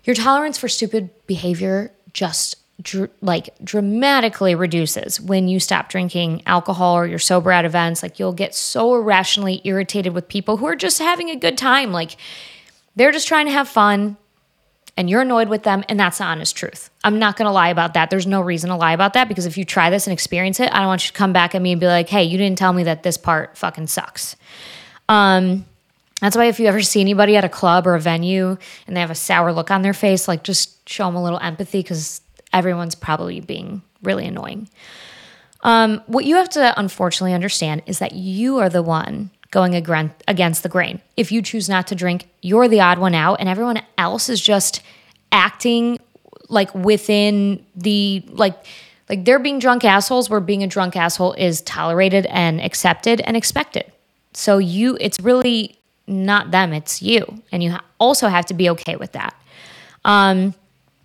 Your 0.05 0.15
tolerance 0.15 0.59
for 0.59 0.69
stupid 0.69 1.11
behavior 1.27 1.93
just 2.13 2.57
dr- 2.83 3.11
like 3.21 3.51
dramatically 3.63 4.55
reduces 4.55 5.21
when 5.21 5.49
you 5.49 5.61
stop 5.61 5.89
drinking 5.89 6.43
alcohol 6.47 6.97
or 6.97 7.07
you're 7.07 7.19
sober 7.19 7.53
at 7.53 7.65
events. 7.65 8.03
Like 8.03 8.19
you'll 8.19 8.33
get 8.33 8.55
so 8.55 8.95
irrationally 8.95 9.61
irritated 9.65 10.15
with 10.15 10.29
people 10.29 10.57
who 10.57 10.67
are 10.67 10.77
just 10.77 10.99
having 10.99 11.31
a 11.31 11.37
good 11.37 11.59
time. 11.59 11.93
Like 11.93 12.17
they're 12.97 13.13
just 13.13 13.29
trying 13.29 13.47
to 13.47 13.53
have 13.53 13.69
fun 13.69 14.17
and 14.97 15.09
you're 15.09 15.23
annoyed 15.23 15.49
with 15.49 15.63
them 15.63 15.85
and 15.89 15.99
that's 15.99 16.19
the 16.19 16.25
honest 16.25 16.57
truth. 16.57 16.91
I'm 17.05 17.19
not 17.19 17.37
going 17.37 17.47
to 17.47 17.53
lie 17.53 17.69
about 17.69 17.95
that. 17.95 18.11
There's 18.11 18.27
no 18.27 18.41
reason 18.41 18.71
to 18.71 18.77
lie 18.77 18.93
about 18.93 19.15
that 19.15 19.29
because 19.29 19.47
if 19.47 19.57
you 19.57 19.65
try 19.65 19.91
this 19.91 20.07
and 20.07 20.13
experience 20.13 20.61
it, 20.61 20.73
I 20.73 20.79
don't 20.79 20.89
want 20.89 21.05
you 21.05 21.09
to 21.09 21.19
come 21.19 21.33
back 21.33 21.55
at 21.55 21.63
me 21.63 21.73
and 21.73 21.81
be 21.81 21.87
like, 21.87 22.09
"Hey, 22.09 22.25
you 22.25 22.37
didn't 22.39 22.59
tell 22.59 22.73
me 22.73 22.85
that 22.85 23.03
this 23.03 23.17
part 23.17 23.57
fucking 23.57 23.87
sucks." 23.87 24.37
Um 25.09 25.67
that's 26.21 26.37
why 26.37 26.47
if 26.47 26.61
you 26.61 26.67
ever 26.67 26.83
see 26.83 27.01
anybody 27.01 27.35
at 27.37 27.45
a 27.45 27.49
club 27.49 27.87
or 27.87 27.95
a 27.95 28.01
venue 28.01 28.59
and 28.87 28.95
they 28.95 29.01
have 29.01 29.11
a 29.11 29.15
sour 29.15 29.55
look 29.55 29.71
on 29.71 29.81
their 29.81 29.95
face, 29.95 30.29
like 30.29 30.43
just 30.43 30.87
show 30.87 31.07
them 31.07 31.17
a 31.17 31.23
little 31.23 31.39
empathy 31.39 31.83
cuz 31.83 32.21
everyone's 32.53 32.95
probably 32.95 33.41
being 33.41 33.83
really 34.03 34.27
annoying. 34.27 34.69
Um, 35.63 36.03
what 36.07 36.25
you 36.25 36.37
have 36.37 36.49
to 36.51 36.79
unfortunately 36.79 37.35
understand 37.35 37.83
is 37.87 37.99
that 37.99 38.13
you 38.13 38.59
are 38.59 38.69
the 38.69 38.83
one 38.83 39.31
going 39.51 39.75
against 39.75 40.63
the 40.63 40.69
grain. 40.69 41.01
If 41.17 41.33
you 41.33 41.43
choose 41.43 41.69
not 41.69 41.87
to 41.89 41.95
drink, 41.95 42.29
you're 42.41 42.69
the 42.69 42.81
odd 42.81 42.99
one 42.99 43.15
out, 43.15 43.41
and 43.41 43.49
everyone 43.49 43.83
else 43.99 44.29
is 44.29 44.41
just 44.41 44.81
acting 45.33 45.99
like 46.49 46.75
within 46.75 47.65
the 47.77 48.25
like 48.29 48.57
like 49.09 49.25
they're 49.25 49.39
being 49.39 49.59
drunk 49.59 49.85
assholes 49.85 50.31
where 50.31 50.41
being 50.41 50.63
a 50.63 50.67
drunk 50.67 50.97
asshole 50.97 51.33
is 51.35 51.63
tolerated 51.63 52.27
and 52.27 52.61
accepted 52.61 53.21
and 53.23 53.37
expected. 53.37 53.91
So 54.33 54.59
you 54.59 54.97
it's 55.01 55.21
really 55.21 55.77
not 56.07 56.51
them, 56.51 56.73
it's 56.73 57.03
you. 57.03 57.43
And 57.53 57.63
you 57.63 57.77
also 57.99 58.29
have 58.29 58.47
to 58.47 58.55
be 58.55 58.71
okay 58.71 58.97
with 58.97 59.13
that. 59.13 59.35
Um, 60.05 60.55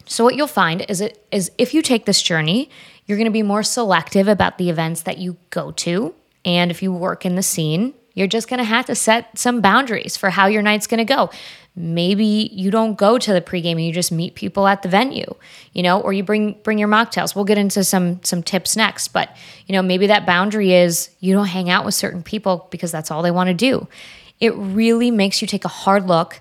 so 0.06 0.24
what 0.24 0.36
you'll 0.36 0.48
find 0.48 0.86
is 0.90 1.02
it 1.02 1.26
is 1.32 1.52
if 1.58 1.74
you 1.74 1.82
take 1.82 2.06
this 2.06 2.22
journey, 2.22 2.70
you're 3.06 3.18
going 3.18 3.26
to 3.26 3.32
be 3.32 3.44
more 3.44 3.64
selective 3.64 4.28
about 4.28 4.58
the 4.58 4.70
events 4.70 5.04
that 5.04 5.18
you 5.18 5.38
go 5.50 5.72
to, 5.72 6.14
and 6.44 6.72
if 6.72 6.82
you 6.82 6.92
work 6.94 7.26
in 7.26 7.36
the 7.36 7.44
scene, 7.44 7.94
you're 8.14 8.28
just 8.28 8.48
going 8.48 8.60
to 8.60 8.64
have 8.64 8.86
to 8.86 8.96
set 8.96 9.38
some 9.38 9.62
boundaries 9.62 10.16
for 10.18 10.30
how 10.30 10.48
your 10.48 10.62
night's 10.62 10.88
going 10.88 11.06
to 11.06 11.14
go. 11.14 11.30
Maybe 11.76 12.50
you 12.54 12.72
don't 12.72 12.98
go 12.98 13.18
to 13.18 13.34
the 13.34 13.42
pregame 13.42 13.74
and 13.74 13.86
you 13.86 13.92
just 13.92 14.12
meet 14.12 14.36
people 14.36 14.66
at 14.66 14.82
the 14.82 14.88
venue, 14.88 15.36
you 15.74 15.84
know, 15.84 16.00
or 16.00 16.14
you 16.14 16.24
bring 16.24 16.54
bring 16.64 16.78
your 16.78 16.88
mocktails. 16.88 17.36
We'll 17.36 17.44
get 17.44 17.58
into 17.58 17.84
some 17.84 18.24
some 18.24 18.42
tips 18.42 18.78
next, 18.78 19.10
but 19.10 19.36
you 19.68 19.74
know, 19.74 19.82
maybe 19.82 20.08
that 20.08 20.26
boundary 20.26 20.74
is 20.74 21.10
you 21.20 21.34
don't 21.34 21.48
hang 21.48 21.70
out 21.70 21.84
with 21.84 21.94
certain 21.94 22.24
people 22.24 22.68
because 22.72 22.94
that's 22.94 23.12
all 23.12 23.22
they 23.22 23.32
want 23.32 23.50
to 23.50 23.54
do. 23.54 23.88
It 24.40 24.56
really 24.56 25.12
makes 25.12 25.42
you 25.42 25.48
take 25.48 25.66
a 25.66 25.70
hard 25.70 26.08
look 26.08 26.40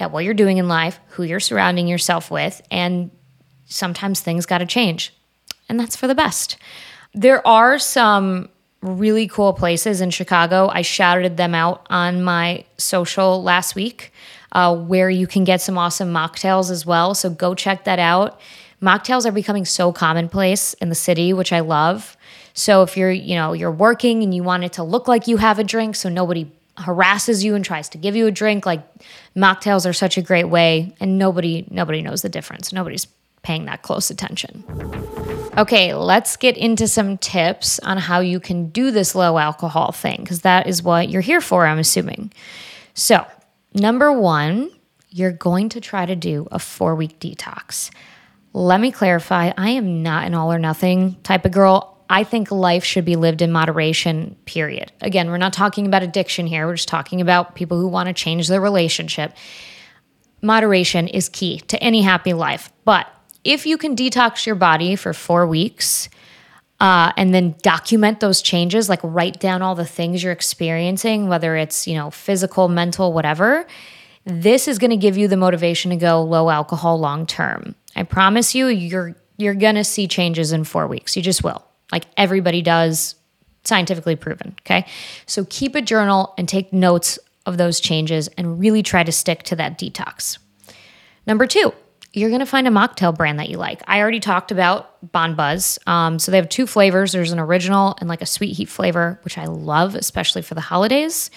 at 0.00 0.10
what 0.10 0.24
you're 0.24 0.34
doing 0.34 0.58
in 0.58 0.68
life, 0.68 0.98
who 1.08 1.22
you're 1.22 1.40
surrounding 1.40 1.86
yourself 1.86 2.30
with, 2.30 2.62
and 2.70 3.10
sometimes 3.66 4.20
things 4.20 4.46
got 4.46 4.58
to 4.58 4.66
change. 4.66 5.14
And 5.68 5.78
that's 5.78 5.96
for 5.96 6.06
the 6.06 6.14
best. 6.14 6.56
There 7.14 7.46
are 7.46 7.78
some 7.78 8.48
really 8.82 9.28
cool 9.28 9.52
places 9.52 10.00
in 10.00 10.10
Chicago. 10.10 10.68
I 10.72 10.82
shouted 10.82 11.36
them 11.36 11.54
out 11.54 11.86
on 11.90 12.22
my 12.22 12.64
social 12.78 13.42
last 13.42 13.74
week 13.74 14.12
uh, 14.52 14.74
where 14.74 15.10
you 15.10 15.26
can 15.26 15.44
get 15.44 15.60
some 15.60 15.76
awesome 15.76 16.12
mocktails 16.12 16.70
as 16.70 16.86
well. 16.86 17.14
So 17.14 17.30
go 17.30 17.54
check 17.54 17.84
that 17.84 17.98
out. 17.98 18.40
Mocktails 18.82 19.26
are 19.26 19.32
becoming 19.32 19.64
so 19.64 19.92
commonplace 19.92 20.72
in 20.74 20.88
the 20.88 20.94
city, 20.94 21.32
which 21.32 21.52
I 21.52 21.60
love. 21.60 22.16
So 22.54 22.82
if 22.82 22.96
you're, 22.96 23.12
you 23.12 23.34
know, 23.34 23.52
you're 23.52 23.70
working 23.70 24.22
and 24.22 24.34
you 24.34 24.42
want 24.42 24.64
it 24.64 24.72
to 24.74 24.82
look 24.82 25.06
like 25.06 25.28
you 25.28 25.36
have 25.36 25.58
a 25.58 25.64
drink 25.64 25.96
so 25.96 26.08
nobody 26.08 26.50
harasses 26.80 27.44
you 27.44 27.54
and 27.54 27.64
tries 27.64 27.88
to 27.90 27.98
give 27.98 28.16
you 28.16 28.26
a 28.26 28.30
drink 28.30 28.66
like 28.66 28.82
mocktails 29.36 29.88
are 29.88 29.92
such 29.92 30.16
a 30.16 30.22
great 30.22 30.48
way 30.48 30.94
and 31.00 31.18
nobody 31.18 31.66
nobody 31.70 32.02
knows 32.02 32.22
the 32.22 32.28
difference. 32.28 32.72
Nobody's 32.72 33.06
paying 33.42 33.64
that 33.66 33.82
close 33.82 34.10
attention. 34.10 34.64
Okay 35.56 35.94
let's 35.94 36.36
get 36.36 36.56
into 36.56 36.86
some 36.86 37.18
tips 37.18 37.78
on 37.80 37.96
how 37.98 38.20
you 38.20 38.40
can 38.40 38.68
do 38.68 38.90
this 38.90 39.14
low 39.14 39.38
alcohol 39.38 39.92
thing 39.92 40.18
because 40.22 40.42
that 40.42 40.66
is 40.66 40.82
what 40.82 41.08
you're 41.08 41.22
here 41.22 41.40
for 41.40 41.66
i'm 41.66 41.78
assuming. 41.78 42.32
So 42.94 43.26
number 43.74 44.12
one 44.12 44.70
you're 45.08 45.32
going 45.32 45.70
to 45.70 45.80
try 45.80 46.06
to 46.06 46.14
do 46.14 46.46
a 46.52 46.58
four 46.58 46.94
week 46.94 47.18
detox. 47.18 47.90
Let 48.52 48.80
me 48.80 48.90
clarify 48.90 49.52
i 49.56 49.70
am 49.70 50.02
not 50.02 50.26
an 50.26 50.34
all 50.34 50.52
or 50.52 50.58
nothing 50.58 51.16
type 51.22 51.44
of 51.44 51.52
girl 51.52 51.89
I 52.10 52.24
think 52.24 52.50
life 52.50 52.84
should 52.84 53.04
be 53.04 53.14
lived 53.14 53.40
in 53.40 53.52
moderation, 53.52 54.36
period. 54.44 54.90
Again, 55.00 55.30
we're 55.30 55.36
not 55.36 55.52
talking 55.52 55.86
about 55.86 56.02
addiction 56.02 56.44
here. 56.48 56.66
We're 56.66 56.74
just 56.74 56.88
talking 56.88 57.20
about 57.20 57.54
people 57.54 57.78
who 57.78 57.86
want 57.86 58.08
to 58.08 58.12
change 58.12 58.48
their 58.48 58.60
relationship. 58.60 59.32
Moderation 60.42 61.06
is 61.06 61.28
key 61.28 61.60
to 61.68 61.80
any 61.80 62.02
happy 62.02 62.32
life. 62.32 62.72
But 62.84 63.06
if 63.44 63.64
you 63.64 63.78
can 63.78 63.94
detox 63.94 64.44
your 64.44 64.56
body 64.56 64.96
for 64.96 65.12
four 65.12 65.46
weeks 65.46 66.08
uh, 66.80 67.12
and 67.16 67.32
then 67.32 67.54
document 67.62 68.18
those 68.18 68.42
changes, 68.42 68.88
like 68.88 69.00
write 69.04 69.38
down 69.38 69.62
all 69.62 69.76
the 69.76 69.86
things 69.86 70.24
you're 70.24 70.32
experiencing, 70.32 71.28
whether 71.28 71.54
it's, 71.54 71.86
you 71.86 71.94
know, 71.94 72.10
physical, 72.10 72.66
mental, 72.66 73.12
whatever, 73.12 73.68
this 74.24 74.66
is 74.66 74.80
going 74.80 74.90
to 74.90 74.96
give 74.96 75.16
you 75.16 75.28
the 75.28 75.36
motivation 75.36 75.92
to 75.92 75.96
go 75.96 76.24
low 76.24 76.50
alcohol 76.50 76.98
long 76.98 77.24
term. 77.24 77.76
I 77.94 78.02
promise 78.02 78.52
you, 78.52 78.66
you're 78.66 79.14
you're 79.36 79.54
going 79.54 79.76
to 79.76 79.84
see 79.84 80.06
changes 80.06 80.52
in 80.52 80.64
4 80.64 80.86
weeks. 80.86 81.16
You 81.16 81.22
just 81.22 81.42
will 81.42 81.69
like 81.92 82.04
everybody 82.16 82.62
does, 82.62 83.14
scientifically 83.64 84.16
proven. 84.16 84.54
Okay. 84.62 84.86
So 85.26 85.44
keep 85.48 85.74
a 85.74 85.82
journal 85.82 86.34
and 86.38 86.48
take 86.48 86.72
notes 86.72 87.18
of 87.46 87.58
those 87.58 87.80
changes 87.80 88.28
and 88.36 88.58
really 88.58 88.82
try 88.82 89.02
to 89.02 89.12
stick 89.12 89.42
to 89.44 89.56
that 89.56 89.78
detox. 89.78 90.38
Number 91.26 91.46
two, 91.46 91.72
you're 92.12 92.28
going 92.28 92.40
to 92.40 92.46
find 92.46 92.66
a 92.66 92.70
mocktail 92.70 93.16
brand 93.16 93.38
that 93.38 93.48
you 93.48 93.56
like. 93.56 93.82
I 93.86 94.00
already 94.00 94.18
talked 94.18 94.50
about 94.50 95.12
Bonbuz. 95.12 95.78
Um, 95.86 96.18
so 96.18 96.32
they 96.32 96.38
have 96.38 96.48
two 96.48 96.66
flavors 96.66 97.12
there's 97.12 97.30
an 97.30 97.38
original 97.38 97.96
and 98.00 98.08
like 98.08 98.20
a 98.20 98.26
sweet 98.26 98.56
heat 98.56 98.68
flavor, 98.68 99.20
which 99.22 99.38
I 99.38 99.44
love, 99.44 99.94
especially 99.94 100.42
for 100.42 100.54
the 100.54 100.60
holidays. 100.60 101.30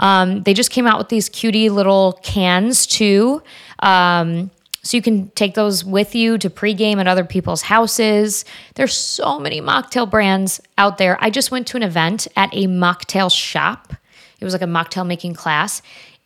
Um, 0.00 0.42
they 0.42 0.54
just 0.54 0.70
came 0.70 0.86
out 0.86 0.98
with 0.98 1.10
these 1.10 1.28
cutie 1.28 1.68
little 1.68 2.18
cans 2.22 2.86
too. 2.86 3.42
Um, 3.80 4.50
so 4.84 4.98
you 4.98 5.02
can 5.02 5.30
take 5.30 5.54
those 5.54 5.82
with 5.82 6.14
you 6.14 6.36
to 6.38 6.50
pregame 6.50 6.98
at 6.98 7.08
other 7.08 7.24
people's 7.24 7.62
houses. 7.62 8.44
There's 8.74 8.94
so 8.94 9.40
many 9.40 9.62
mocktail 9.62 10.08
brands 10.08 10.60
out 10.76 10.98
there. 10.98 11.16
I 11.20 11.30
just 11.30 11.50
went 11.50 11.66
to 11.68 11.78
an 11.78 11.82
event 11.82 12.28
at 12.36 12.50
a 12.52 12.66
mocktail 12.66 13.34
shop. 13.34 13.94
It 14.38 14.44
was 14.44 14.52
like 14.52 14.62
a 14.62 14.66
mocktail 14.66 15.06
making 15.06 15.34
class. 15.34 15.80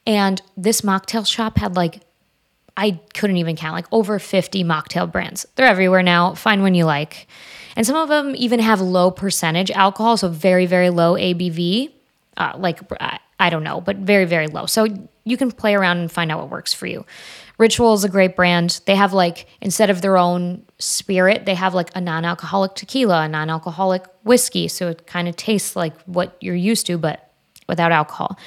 And 0.07 0.43
this 0.57 0.81
mocktail 0.81 1.25
shop 1.25 1.57
had 1.57 1.77
like, 1.77 2.01
I 2.77 3.01
couldn't 3.15 3.37
even 3.37 3.55
count, 3.55 3.75
like 3.75 3.87
over 3.93 4.19
50 4.19 4.65
mocktail 4.65 5.11
brands. 5.11 5.47
They're 5.55 5.67
everywhere 5.67 6.03
now. 6.03 6.35
Find 6.35 6.61
one 6.61 6.75
you 6.75 6.85
like. 6.85 7.29
And 7.77 7.87
some 7.87 7.97
of 7.97 8.09
them 8.09 8.35
even 8.37 8.59
have 8.59 8.81
low 8.81 9.13
percentage 9.13 9.71
alcohol, 9.71 10.17
so 10.17 10.29
very, 10.29 10.67
very 10.67 10.91
low 10.91 11.15
ABV. 11.15 11.93
Uh, 12.37 12.53
like, 12.57 12.81
I 13.39 13.51
don't 13.51 13.63
know, 13.63 13.81
but 13.81 13.97
very, 13.99 14.25
very 14.25 14.49
low. 14.49 14.67
So 14.67 14.87
you 15.25 15.37
can 15.37 15.53
play 15.53 15.77
around 15.77 15.99
and 15.99 16.11
find 16.11 16.33
out 16.33 16.41
what 16.41 16.51
works 16.51 16.75
for 16.75 16.87
you. 16.87 17.05
Ritual 17.59 17.93
is 17.95 18.05
a 18.05 18.09
great 18.09 18.37
brand. 18.37 18.81
They 18.87 18.95
have 18.95 19.13
like, 19.13 19.47
instead 19.61 19.91
of 19.91 20.01
their 20.01 20.17
own 20.17 20.65
spirit, 20.79 21.45
they 21.45 21.57
have 21.57 21.75
like 21.75 21.91
a 21.95 22.01
non 22.01 22.25
alcoholic 22.25 22.75
tequila, 22.75 23.25
a 23.25 23.29
non 23.29 23.51
alcoholic 23.51 24.05
whiskey. 24.23 24.69
So 24.69 24.89
it 24.89 25.07
kind 25.07 25.29
of 25.29 25.37
tastes 25.37 25.75
like 25.75 26.01
what 26.03 26.37
you're 26.41 26.55
used 26.55 26.87
to, 26.87 26.97
but 26.99 27.33
without 27.69 27.93
alcohol. 27.93 28.39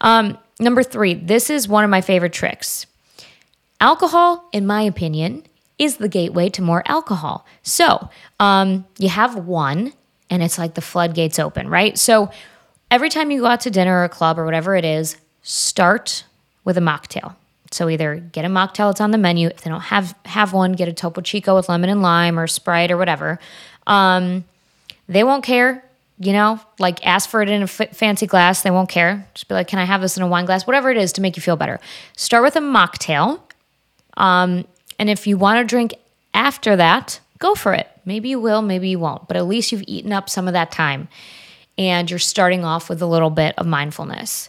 Um, 0.00 0.38
number 0.58 0.82
three, 0.82 1.14
this 1.14 1.50
is 1.50 1.68
one 1.68 1.84
of 1.84 1.90
my 1.90 2.00
favorite 2.00 2.32
tricks. 2.32 2.86
Alcohol, 3.80 4.48
in 4.52 4.66
my 4.66 4.82
opinion, 4.82 5.44
is 5.78 5.96
the 5.96 6.08
gateway 6.08 6.48
to 6.48 6.62
more 6.62 6.82
alcohol. 6.86 7.44
So 7.62 8.08
um, 8.40 8.86
you 8.98 9.08
have 9.08 9.34
one, 9.34 9.92
and 10.30 10.42
it's 10.42 10.58
like 10.58 10.74
the 10.74 10.80
floodgates 10.80 11.38
open, 11.38 11.68
right? 11.68 11.98
So 11.98 12.30
every 12.90 13.10
time 13.10 13.30
you 13.30 13.40
go 13.40 13.46
out 13.46 13.60
to 13.62 13.70
dinner 13.70 13.98
or 13.98 14.04
a 14.04 14.08
club 14.08 14.38
or 14.38 14.44
whatever 14.44 14.74
it 14.74 14.84
is, 14.84 15.16
start 15.42 16.24
with 16.64 16.78
a 16.78 16.80
mocktail. 16.80 17.34
So 17.74 17.88
either 17.88 18.16
get 18.16 18.44
a 18.44 18.48
mocktail 18.48 18.90
that's 18.90 19.00
on 19.00 19.10
the 19.10 19.18
menu. 19.18 19.48
If 19.48 19.62
they 19.62 19.70
don't 19.70 19.80
have 19.80 20.14
have 20.26 20.52
one, 20.52 20.74
get 20.74 20.86
a 20.86 20.92
Topo 20.92 21.20
Chico 21.22 21.56
with 21.56 21.68
lemon 21.68 21.90
and 21.90 22.02
lime 22.02 22.38
or 22.38 22.46
Sprite 22.46 22.92
or 22.92 22.96
whatever. 22.96 23.40
Um, 23.88 24.44
they 25.08 25.24
won't 25.24 25.42
care. 25.42 25.84
You 26.20 26.32
know, 26.32 26.60
like 26.78 27.04
ask 27.04 27.28
for 27.28 27.42
it 27.42 27.50
in 27.50 27.62
a 27.62 27.64
f- 27.64 27.96
fancy 27.96 28.28
glass. 28.28 28.62
They 28.62 28.70
won't 28.70 28.88
care. 28.88 29.26
Just 29.34 29.48
be 29.48 29.54
like, 29.54 29.66
"Can 29.66 29.80
I 29.80 29.84
have 29.84 30.00
this 30.00 30.16
in 30.16 30.22
a 30.22 30.28
wine 30.28 30.44
glass?" 30.44 30.68
Whatever 30.68 30.92
it 30.92 30.96
is 30.96 31.12
to 31.14 31.20
make 31.20 31.36
you 31.36 31.42
feel 31.42 31.56
better. 31.56 31.80
Start 32.16 32.44
with 32.44 32.54
a 32.54 32.60
mocktail, 32.60 33.40
um, 34.16 34.64
and 35.00 35.10
if 35.10 35.26
you 35.26 35.36
want 35.36 35.58
to 35.58 35.64
drink 35.64 35.94
after 36.32 36.76
that, 36.76 37.18
go 37.40 37.56
for 37.56 37.74
it. 37.74 37.88
Maybe 38.04 38.28
you 38.28 38.38
will, 38.38 38.62
maybe 38.62 38.88
you 38.88 39.00
won't. 39.00 39.26
But 39.26 39.36
at 39.36 39.46
least 39.46 39.72
you've 39.72 39.82
eaten 39.88 40.12
up 40.12 40.30
some 40.30 40.46
of 40.46 40.52
that 40.52 40.70
time, 40.70 41.08
and 41.76 42.08
you're 42.08 42.20
starting 42.20 42.64
off 42.64 42.88
with 42.88 43.02
a 43.02 43.06
little 43.06 43.30
bit 43.30 43.58
of 43.58 43.66
mindfulness. 43.66 44.48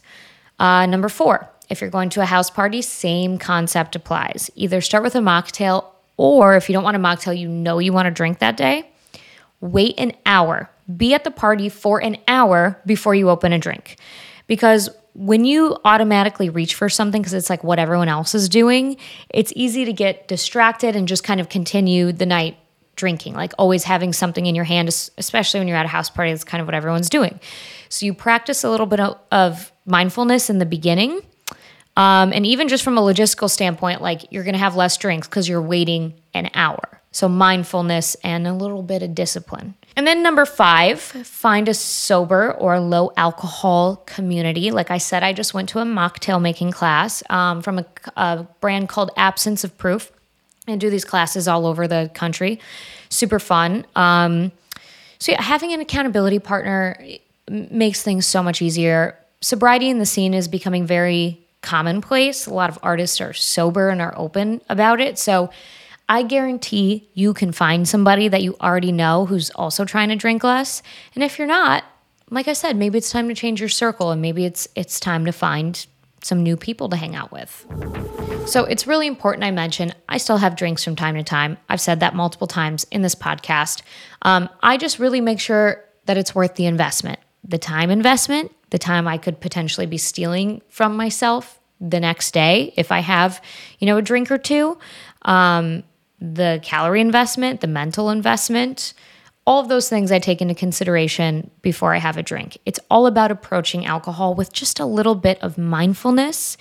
Uh, 0.59 0.85
number 0.85 1.09
four, 1.09 1.49
if 1.69 1.81
you're 1.81 1.89
going 1.89 2.09
to 2.11 2.21
a 2.21 2.25
house 2.25 2.49
party, 2.49 2.81
same 2.81 3.37
concept 3.37 3.95
applies. 3.95 4.49
Either 4.55 4.81
start 4.81 5.03
with 5.03 5.15
a 5.15 5.19
mocktail, 5.19 5.85
or 6.17 6.55
if 6.55 6.69
you 6.69 6.73
don't 6.73 6.83
want 6.83 6.95
a 6.95 6.99
mocktail, 6.99 7.37
you 7.37 7.47
know 7.47 7.79
you 7.79 7.93
want 7.93 8.05
to 8.05 8.11
drink 8.11 8.39
that 8.39 8.57
day, 8.57 8.89
wait 9.61 9.95
an 9.97 10.13
hour. 10.25 10.69
Be 10.95 11.13
at 11.13 11.23
the 11.23 11.31
party 11.31 11.69
for 11.69 12.01
an 12.01 12.17
hour 12.27 12.79
before 12.85 13.15
you 13.15 13.29
open 13.29 13.51
a 13.51 13.59
drink. 13.59 13.97
Because 14.47 14.89
when 15.13 15.45
you 15.45 15.77
automatically 15.85 16.49
reach 16.49 16.75
for 16.75 16.89
something 16.89 17.21
because 17.21 17.33
it's 17.33 17.49
like 17.49 17.63
what 17.63 17.79
everyone 17.79 18.09
else 18.09 18.35
is 18.35 18.49
doing, 18.49 18.97
it's 19.29 19.51
easy 19.55 19.85
to 19.85 19.93
get 19.93 20.27
distracted 20.27 20.95
and 20.95 21.07
just 21.07 21.23
kind 21.23 21.39
of 21.39 21.49
continue 21.49 22.11
the 22.11 22.25
night 22.25 22.57
drinking, 22.95 23.33
like 23.33 23.53
always 23.57 23.83
having 23.83 24.13
something 24.13 24.45
in 24.45 24.55
your 24.55 24.65
hand, 24.65 24.87
especially 25.17 25.59
when 25.59 25.67
you're 25.67 25.77
at 25.77 25.85
a 25.85 25.89
house 25.89 26.09
party. 26.09 26.31
That's 26.31 26.43
kind 26.43 26.61
of 26.61 26.67
what 26.67 26.75
everyone's 26.75 27.09
doing. 27.09 27.39
So 27.89 28.05
you 28.05 28.13
practice 28.13 28.63
a 28.63 28.69
little 28.69 28.85
bit 28.85 28.99
of 28.99 29.71
mindfulness 29.85 30.49
in 30.49 30.59
the 30.59 30.65
beginning 30.65 31.21
um, 31.95 32.33
and 32.33 32.45
even 32.45 32.67
just 32.67 32.83
from 32.83 32.97
a 32.97 33.01
logistical 33.01 33.49
standpoint, 33.49 34.01
like 34.01 34.31
you're 34.31 34.43
going 34.43 34.53
to 34.53 34.59
have 34.59 34.75
less 34.75 34.97
drinks 34.97 35.27
because 35.27 35.47
you're 35.47 35.61
waiting 35.61 36.13
an 36.33 36.49
hour. 36.53 37.01
So 37.11 37.29
mindfulness 37.29 38.15
and 38.15 38.45
a 38.45 38.53
little 38.53 38.83
bit 38.83 39.01
of 39.01 39.15
discipline. 39.15 39.75
And 39.95 40.05
then 40.05 40.21
number 40.21 40.45
five, 40.45 40.99
find 40.99 41.69
a 41.69 41.73
sober 41.73 42.51
or 42.51 42.81
low 42.81 43.13
alcohol 43.15 44.03
community. 44.05 44.71
Like 44.71 44.91
I 44.91 44.97
said, 44.97 45.23
I 45.23 45.31
just 45.31 45.53
went 45.53 45.69
to 45.69 45.79
a 45.79 45.85
mocktail 45.85 46.41
making 46.41 46.71
class 46.71 47.23
um, 47.29 47.61
from 47.61 47.79
a, 47.79 47.85
a 48.17 48.45
brand 48.59 48.89
called 48.89 49.11
Absence 49.15 49.63
of 49.63 49.77
Proof 49.77 50.11
and 50.67 50.81
do 50.81 50.89
these 50.89 51.05
classes 51.05 51.47
all 51.47 51.65
over 51.65 51.87
the 51.87 52.11
country. 52.13 52.59
Super 53.07 53.39
fun. 53.39 53.85
Um, 53.95 54.51
so 55.17 55.31
yeah, 55.31 55.41
having 55.41 55.71
an 55.71 55.79
accountability 55.79 56.39
partner 56.39 57.01
makes 57.49 58.01
things 58.01 58.25
so 58.25 58.43
much 58.43 58.61
easier. 58.61 59.17
Sobriety 59.39 59.89
in 59.89 59.99
the 59.99 60.05
scene 60.05 60.33
is 60.33 60.49
becoming 60.49 60.85
very 60.85 61.44
commonplace. 61.65 62.45
A 62.45 62.53
lot 62.53 62.69
of 62.69 62.79
artists 62.81 63.19
are 63.19 63.33
sober 63.33 63.89
and 63.89 64.01
are 64.01 64.13
open 64.17 64.61
about 64.69 65.01
it. 65.01 65.19
So 65.19 65.49
I 66.07 66.23
guarantee 66.23 67.09
you 67.13 67.33
can 67.33 67.51
find 67.51 67.87
somebody 67.87 68.27
that 68.27 68.43
you 68.43 68.55
already 68.61 68.91
know 68.91 69.25
who's 69.25 69.49
also 69.51 69.83
trying 69.83 70.09
to 70.09 70.15
drink 70.15 70.43
less. 70.43 70.83
And 71.15 71.23
if 71.23 71.37
you're 71.37 71.47
not, 71.47 71.83
like 72.29 72.47
I 72.47 72.53
said, 72.53 72.77
maybe 72.77 72.97
it's 72.97 73.11
time 73.11 73.27
to 73.27 73.35
change 73.35 73.59
your 73.59 73.69
circle 73.69 74.11
and 74.11 74.21
maybe 74.21 74.45
it's 74.45 74.67
it's 74.75 74.99
time 74.99 75.25
to 75.25 75.31
find 75.31 75.85
some 76.21 76.41
new 76.41 76.57
people 76.57 76.89
to 76.89 76.95
hang 76.95 77.15
out 77.15 77.31
with. 77.31 77.65
So 78.47 78.63
it's 78.63 78.87
really 78.87 79.07
important 79.07 79.43
I 79.43 79.51
mention 79.51 79.93
I 80.09 80.17
still 80.17 80.37
have 80.37 80.55
drinks 80.55 80.83
from 80.83 80.95
time 80.95 81.15
to 81.15 81.23
time. 81.23 81.57
I've 81.69 81.81
said 81.81 81.99
that 81.99 82.15
multiple 82.15 82.47
times 82.47 82.85
in 82.91 83.01
this 83.01 83.15
podcast. 83.15 83.81
Um, 84.23 84.49
I 84.63 84.77
just 84.77 84.97
really 84.97 85.21
make 85.21 85.39
sure 85.39 85.83
that 86.05 86.17
it's 86.17 86.33
worth 86.33 86.55
the 86.55 86.65
investment, 86.65 87.19
the 87.47 87.57
time 87.57 87.91
investment, 87.91 88.51
the 88.71 88.79
time 88.79 89.07
I 89.07 89.17
could 89.17 89.39
potentially 89.39 89.85
be 89.85 89.97
stealing 89.97 90.61
from 90.69 90.97
myself 90.97 91.59
the 91.79 91.99
next 91.99 92.33
day 92.33 92.73
if 92.75 92.91
I 92.91 92.99
have, 92.99 93.41
you 93.79 93.87
know, 93.87 93.97
a 93.97 94.01
drink 94.01 94.31
or 94.31 94.37
two. 94.37 94.77
Um, 95.23 95.83
the 96.19 96.59
calorie 96.63 97.01
investment, 97.01 97.61
the 97.61 97.67
mental 97.67 98.09
investment, 98.09 98.93
all 99.45 99.59
of 99.59 99.67
those 99.67 99.89
things 99.89 100.11
I 100.11 100.19
take 100.19 100.41
into 100.41 100.55
consideration 100.55 101.51
before 101.61 101.93
I 101.93 101.99
have 101.99 102.17
a 102.17 102.23
drink. 102.23 102.57
It's 102.65 102.79
all 102.89 103.05
about 103.05 103.31
approaching 103.31 103.85
alcohol 103.85 104.33
with 104.33 104.51
just 104.51 104.79
a 104.79 104.85
little 104.85 105.15
bit 105.15 105.41
of 105.43 105.57
mindfulness 105.57 106.57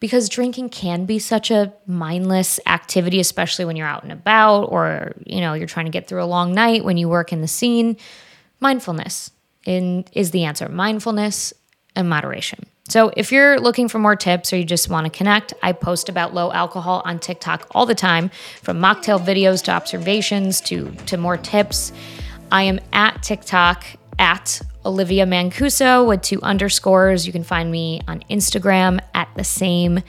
because 0.00 0.28
drinking 0.28 0.70
can 0.70 1.04
be 1.04 1.18
such 1.18 1.50
a 1.50 1.72
mindless 1.86 2.60
activity 2.66 3.18
especially 3.20 3.64
when 3.64 3.76
you're 3.76 3.86
out 3.86 4.02
and 4.02 4.12
about 4.12 4.64
or 4.64 5.12
you 5.24 5.40
know 5.40 5.54
you're 5.54 5.66
trying 5.66 5.86
to 5.86 5.92
get 5.92 6.06
through 6.06 6.22
a 6.22 6.26
long 6.26 6.52
night 6.52 6.84
when 6.84 6.96
you 6.96 7.08
work 7.08 7.32
in 7.32 7.40
the 7.40 7.48
scene 7.48 7.96
mindfulness 8.60 9.30
in, 9.66 10.04
is 10.12 10.30
the 10.30 10.44
answer 10.44 10.68
mindfulness 10.68 11.52
and 11.94 12.08
moderation 12.08 12.66
so, 12.88 13.10
if 13.16 13.32
you're 13.32 13.58
looking 13.58 13.88
for 13.88 13.98
more 13.98 14.14
tips 14.14 14.52
or 14.52 14.58
you 14.58 14.64
just 14.64 14.88
want 14.88 15.06
to 15.06 15.10
connect, 15.10 15.52
I 15.60 15.72
post 15.72 16.08
about 16.08 16.34
low 16.34 16.52
alcohol 16.52 17.02
on 17.04 17.18
TikTok 17.18 17.66
all 17.72 17.84
the 17.84 17.96
time, 17.96 18.30
from 18.62 18.78
mocktail 18.78 19.18
videos 19.18 19.64
to 19.64 19.72
observations 19.72 20.60
to, 20.62 20.92
to 21.06 21.16
more 21.16 21.36
tips. 21.36 21.92
I 22.52 22.62
am 22.62 22.78
at 22.92 23.24
TikTok 23.24 23.84
at 24.20 24.60
Olivia 24.84 25.26
Mancuso 25.26 26.06
with 26.06 26.22
two 26.22 26.40
underscores. 26.42 27.26
You 27.26 27.32
can 27.32 27.42
find 27.42 27.72
me 27.72 28.02
on 28.06 28.20
Instagram 28.30 29.00
at 29.14 29.28
the 29.34 29.44
same 29.44 30.00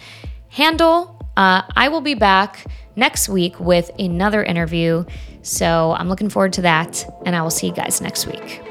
handle. 0.50 1.20
Uh, 1.36 1.64
I 1.76 1.90
will 1.90 2.02
be 2.02 2.14
back 2.14 2.64
next 2.96 3.28
week 3.28 3.60
with 3.60 3.90
another 3.98 4.44
interview. 4.44 5.04
So 5.42 5.96
I'm 5.98 6.10
looking 6.10 6.30
forward 6.30 6.54
to 6.54 6.62
that, 6.62 7.04
and 7.26 7.36
I 7.36 7.42
will 7.42 7.50
see 7.50 7.68
you 7.68 7.74
guys 7.74 8.02
next 8.02 8.28
week. 8.28 8.67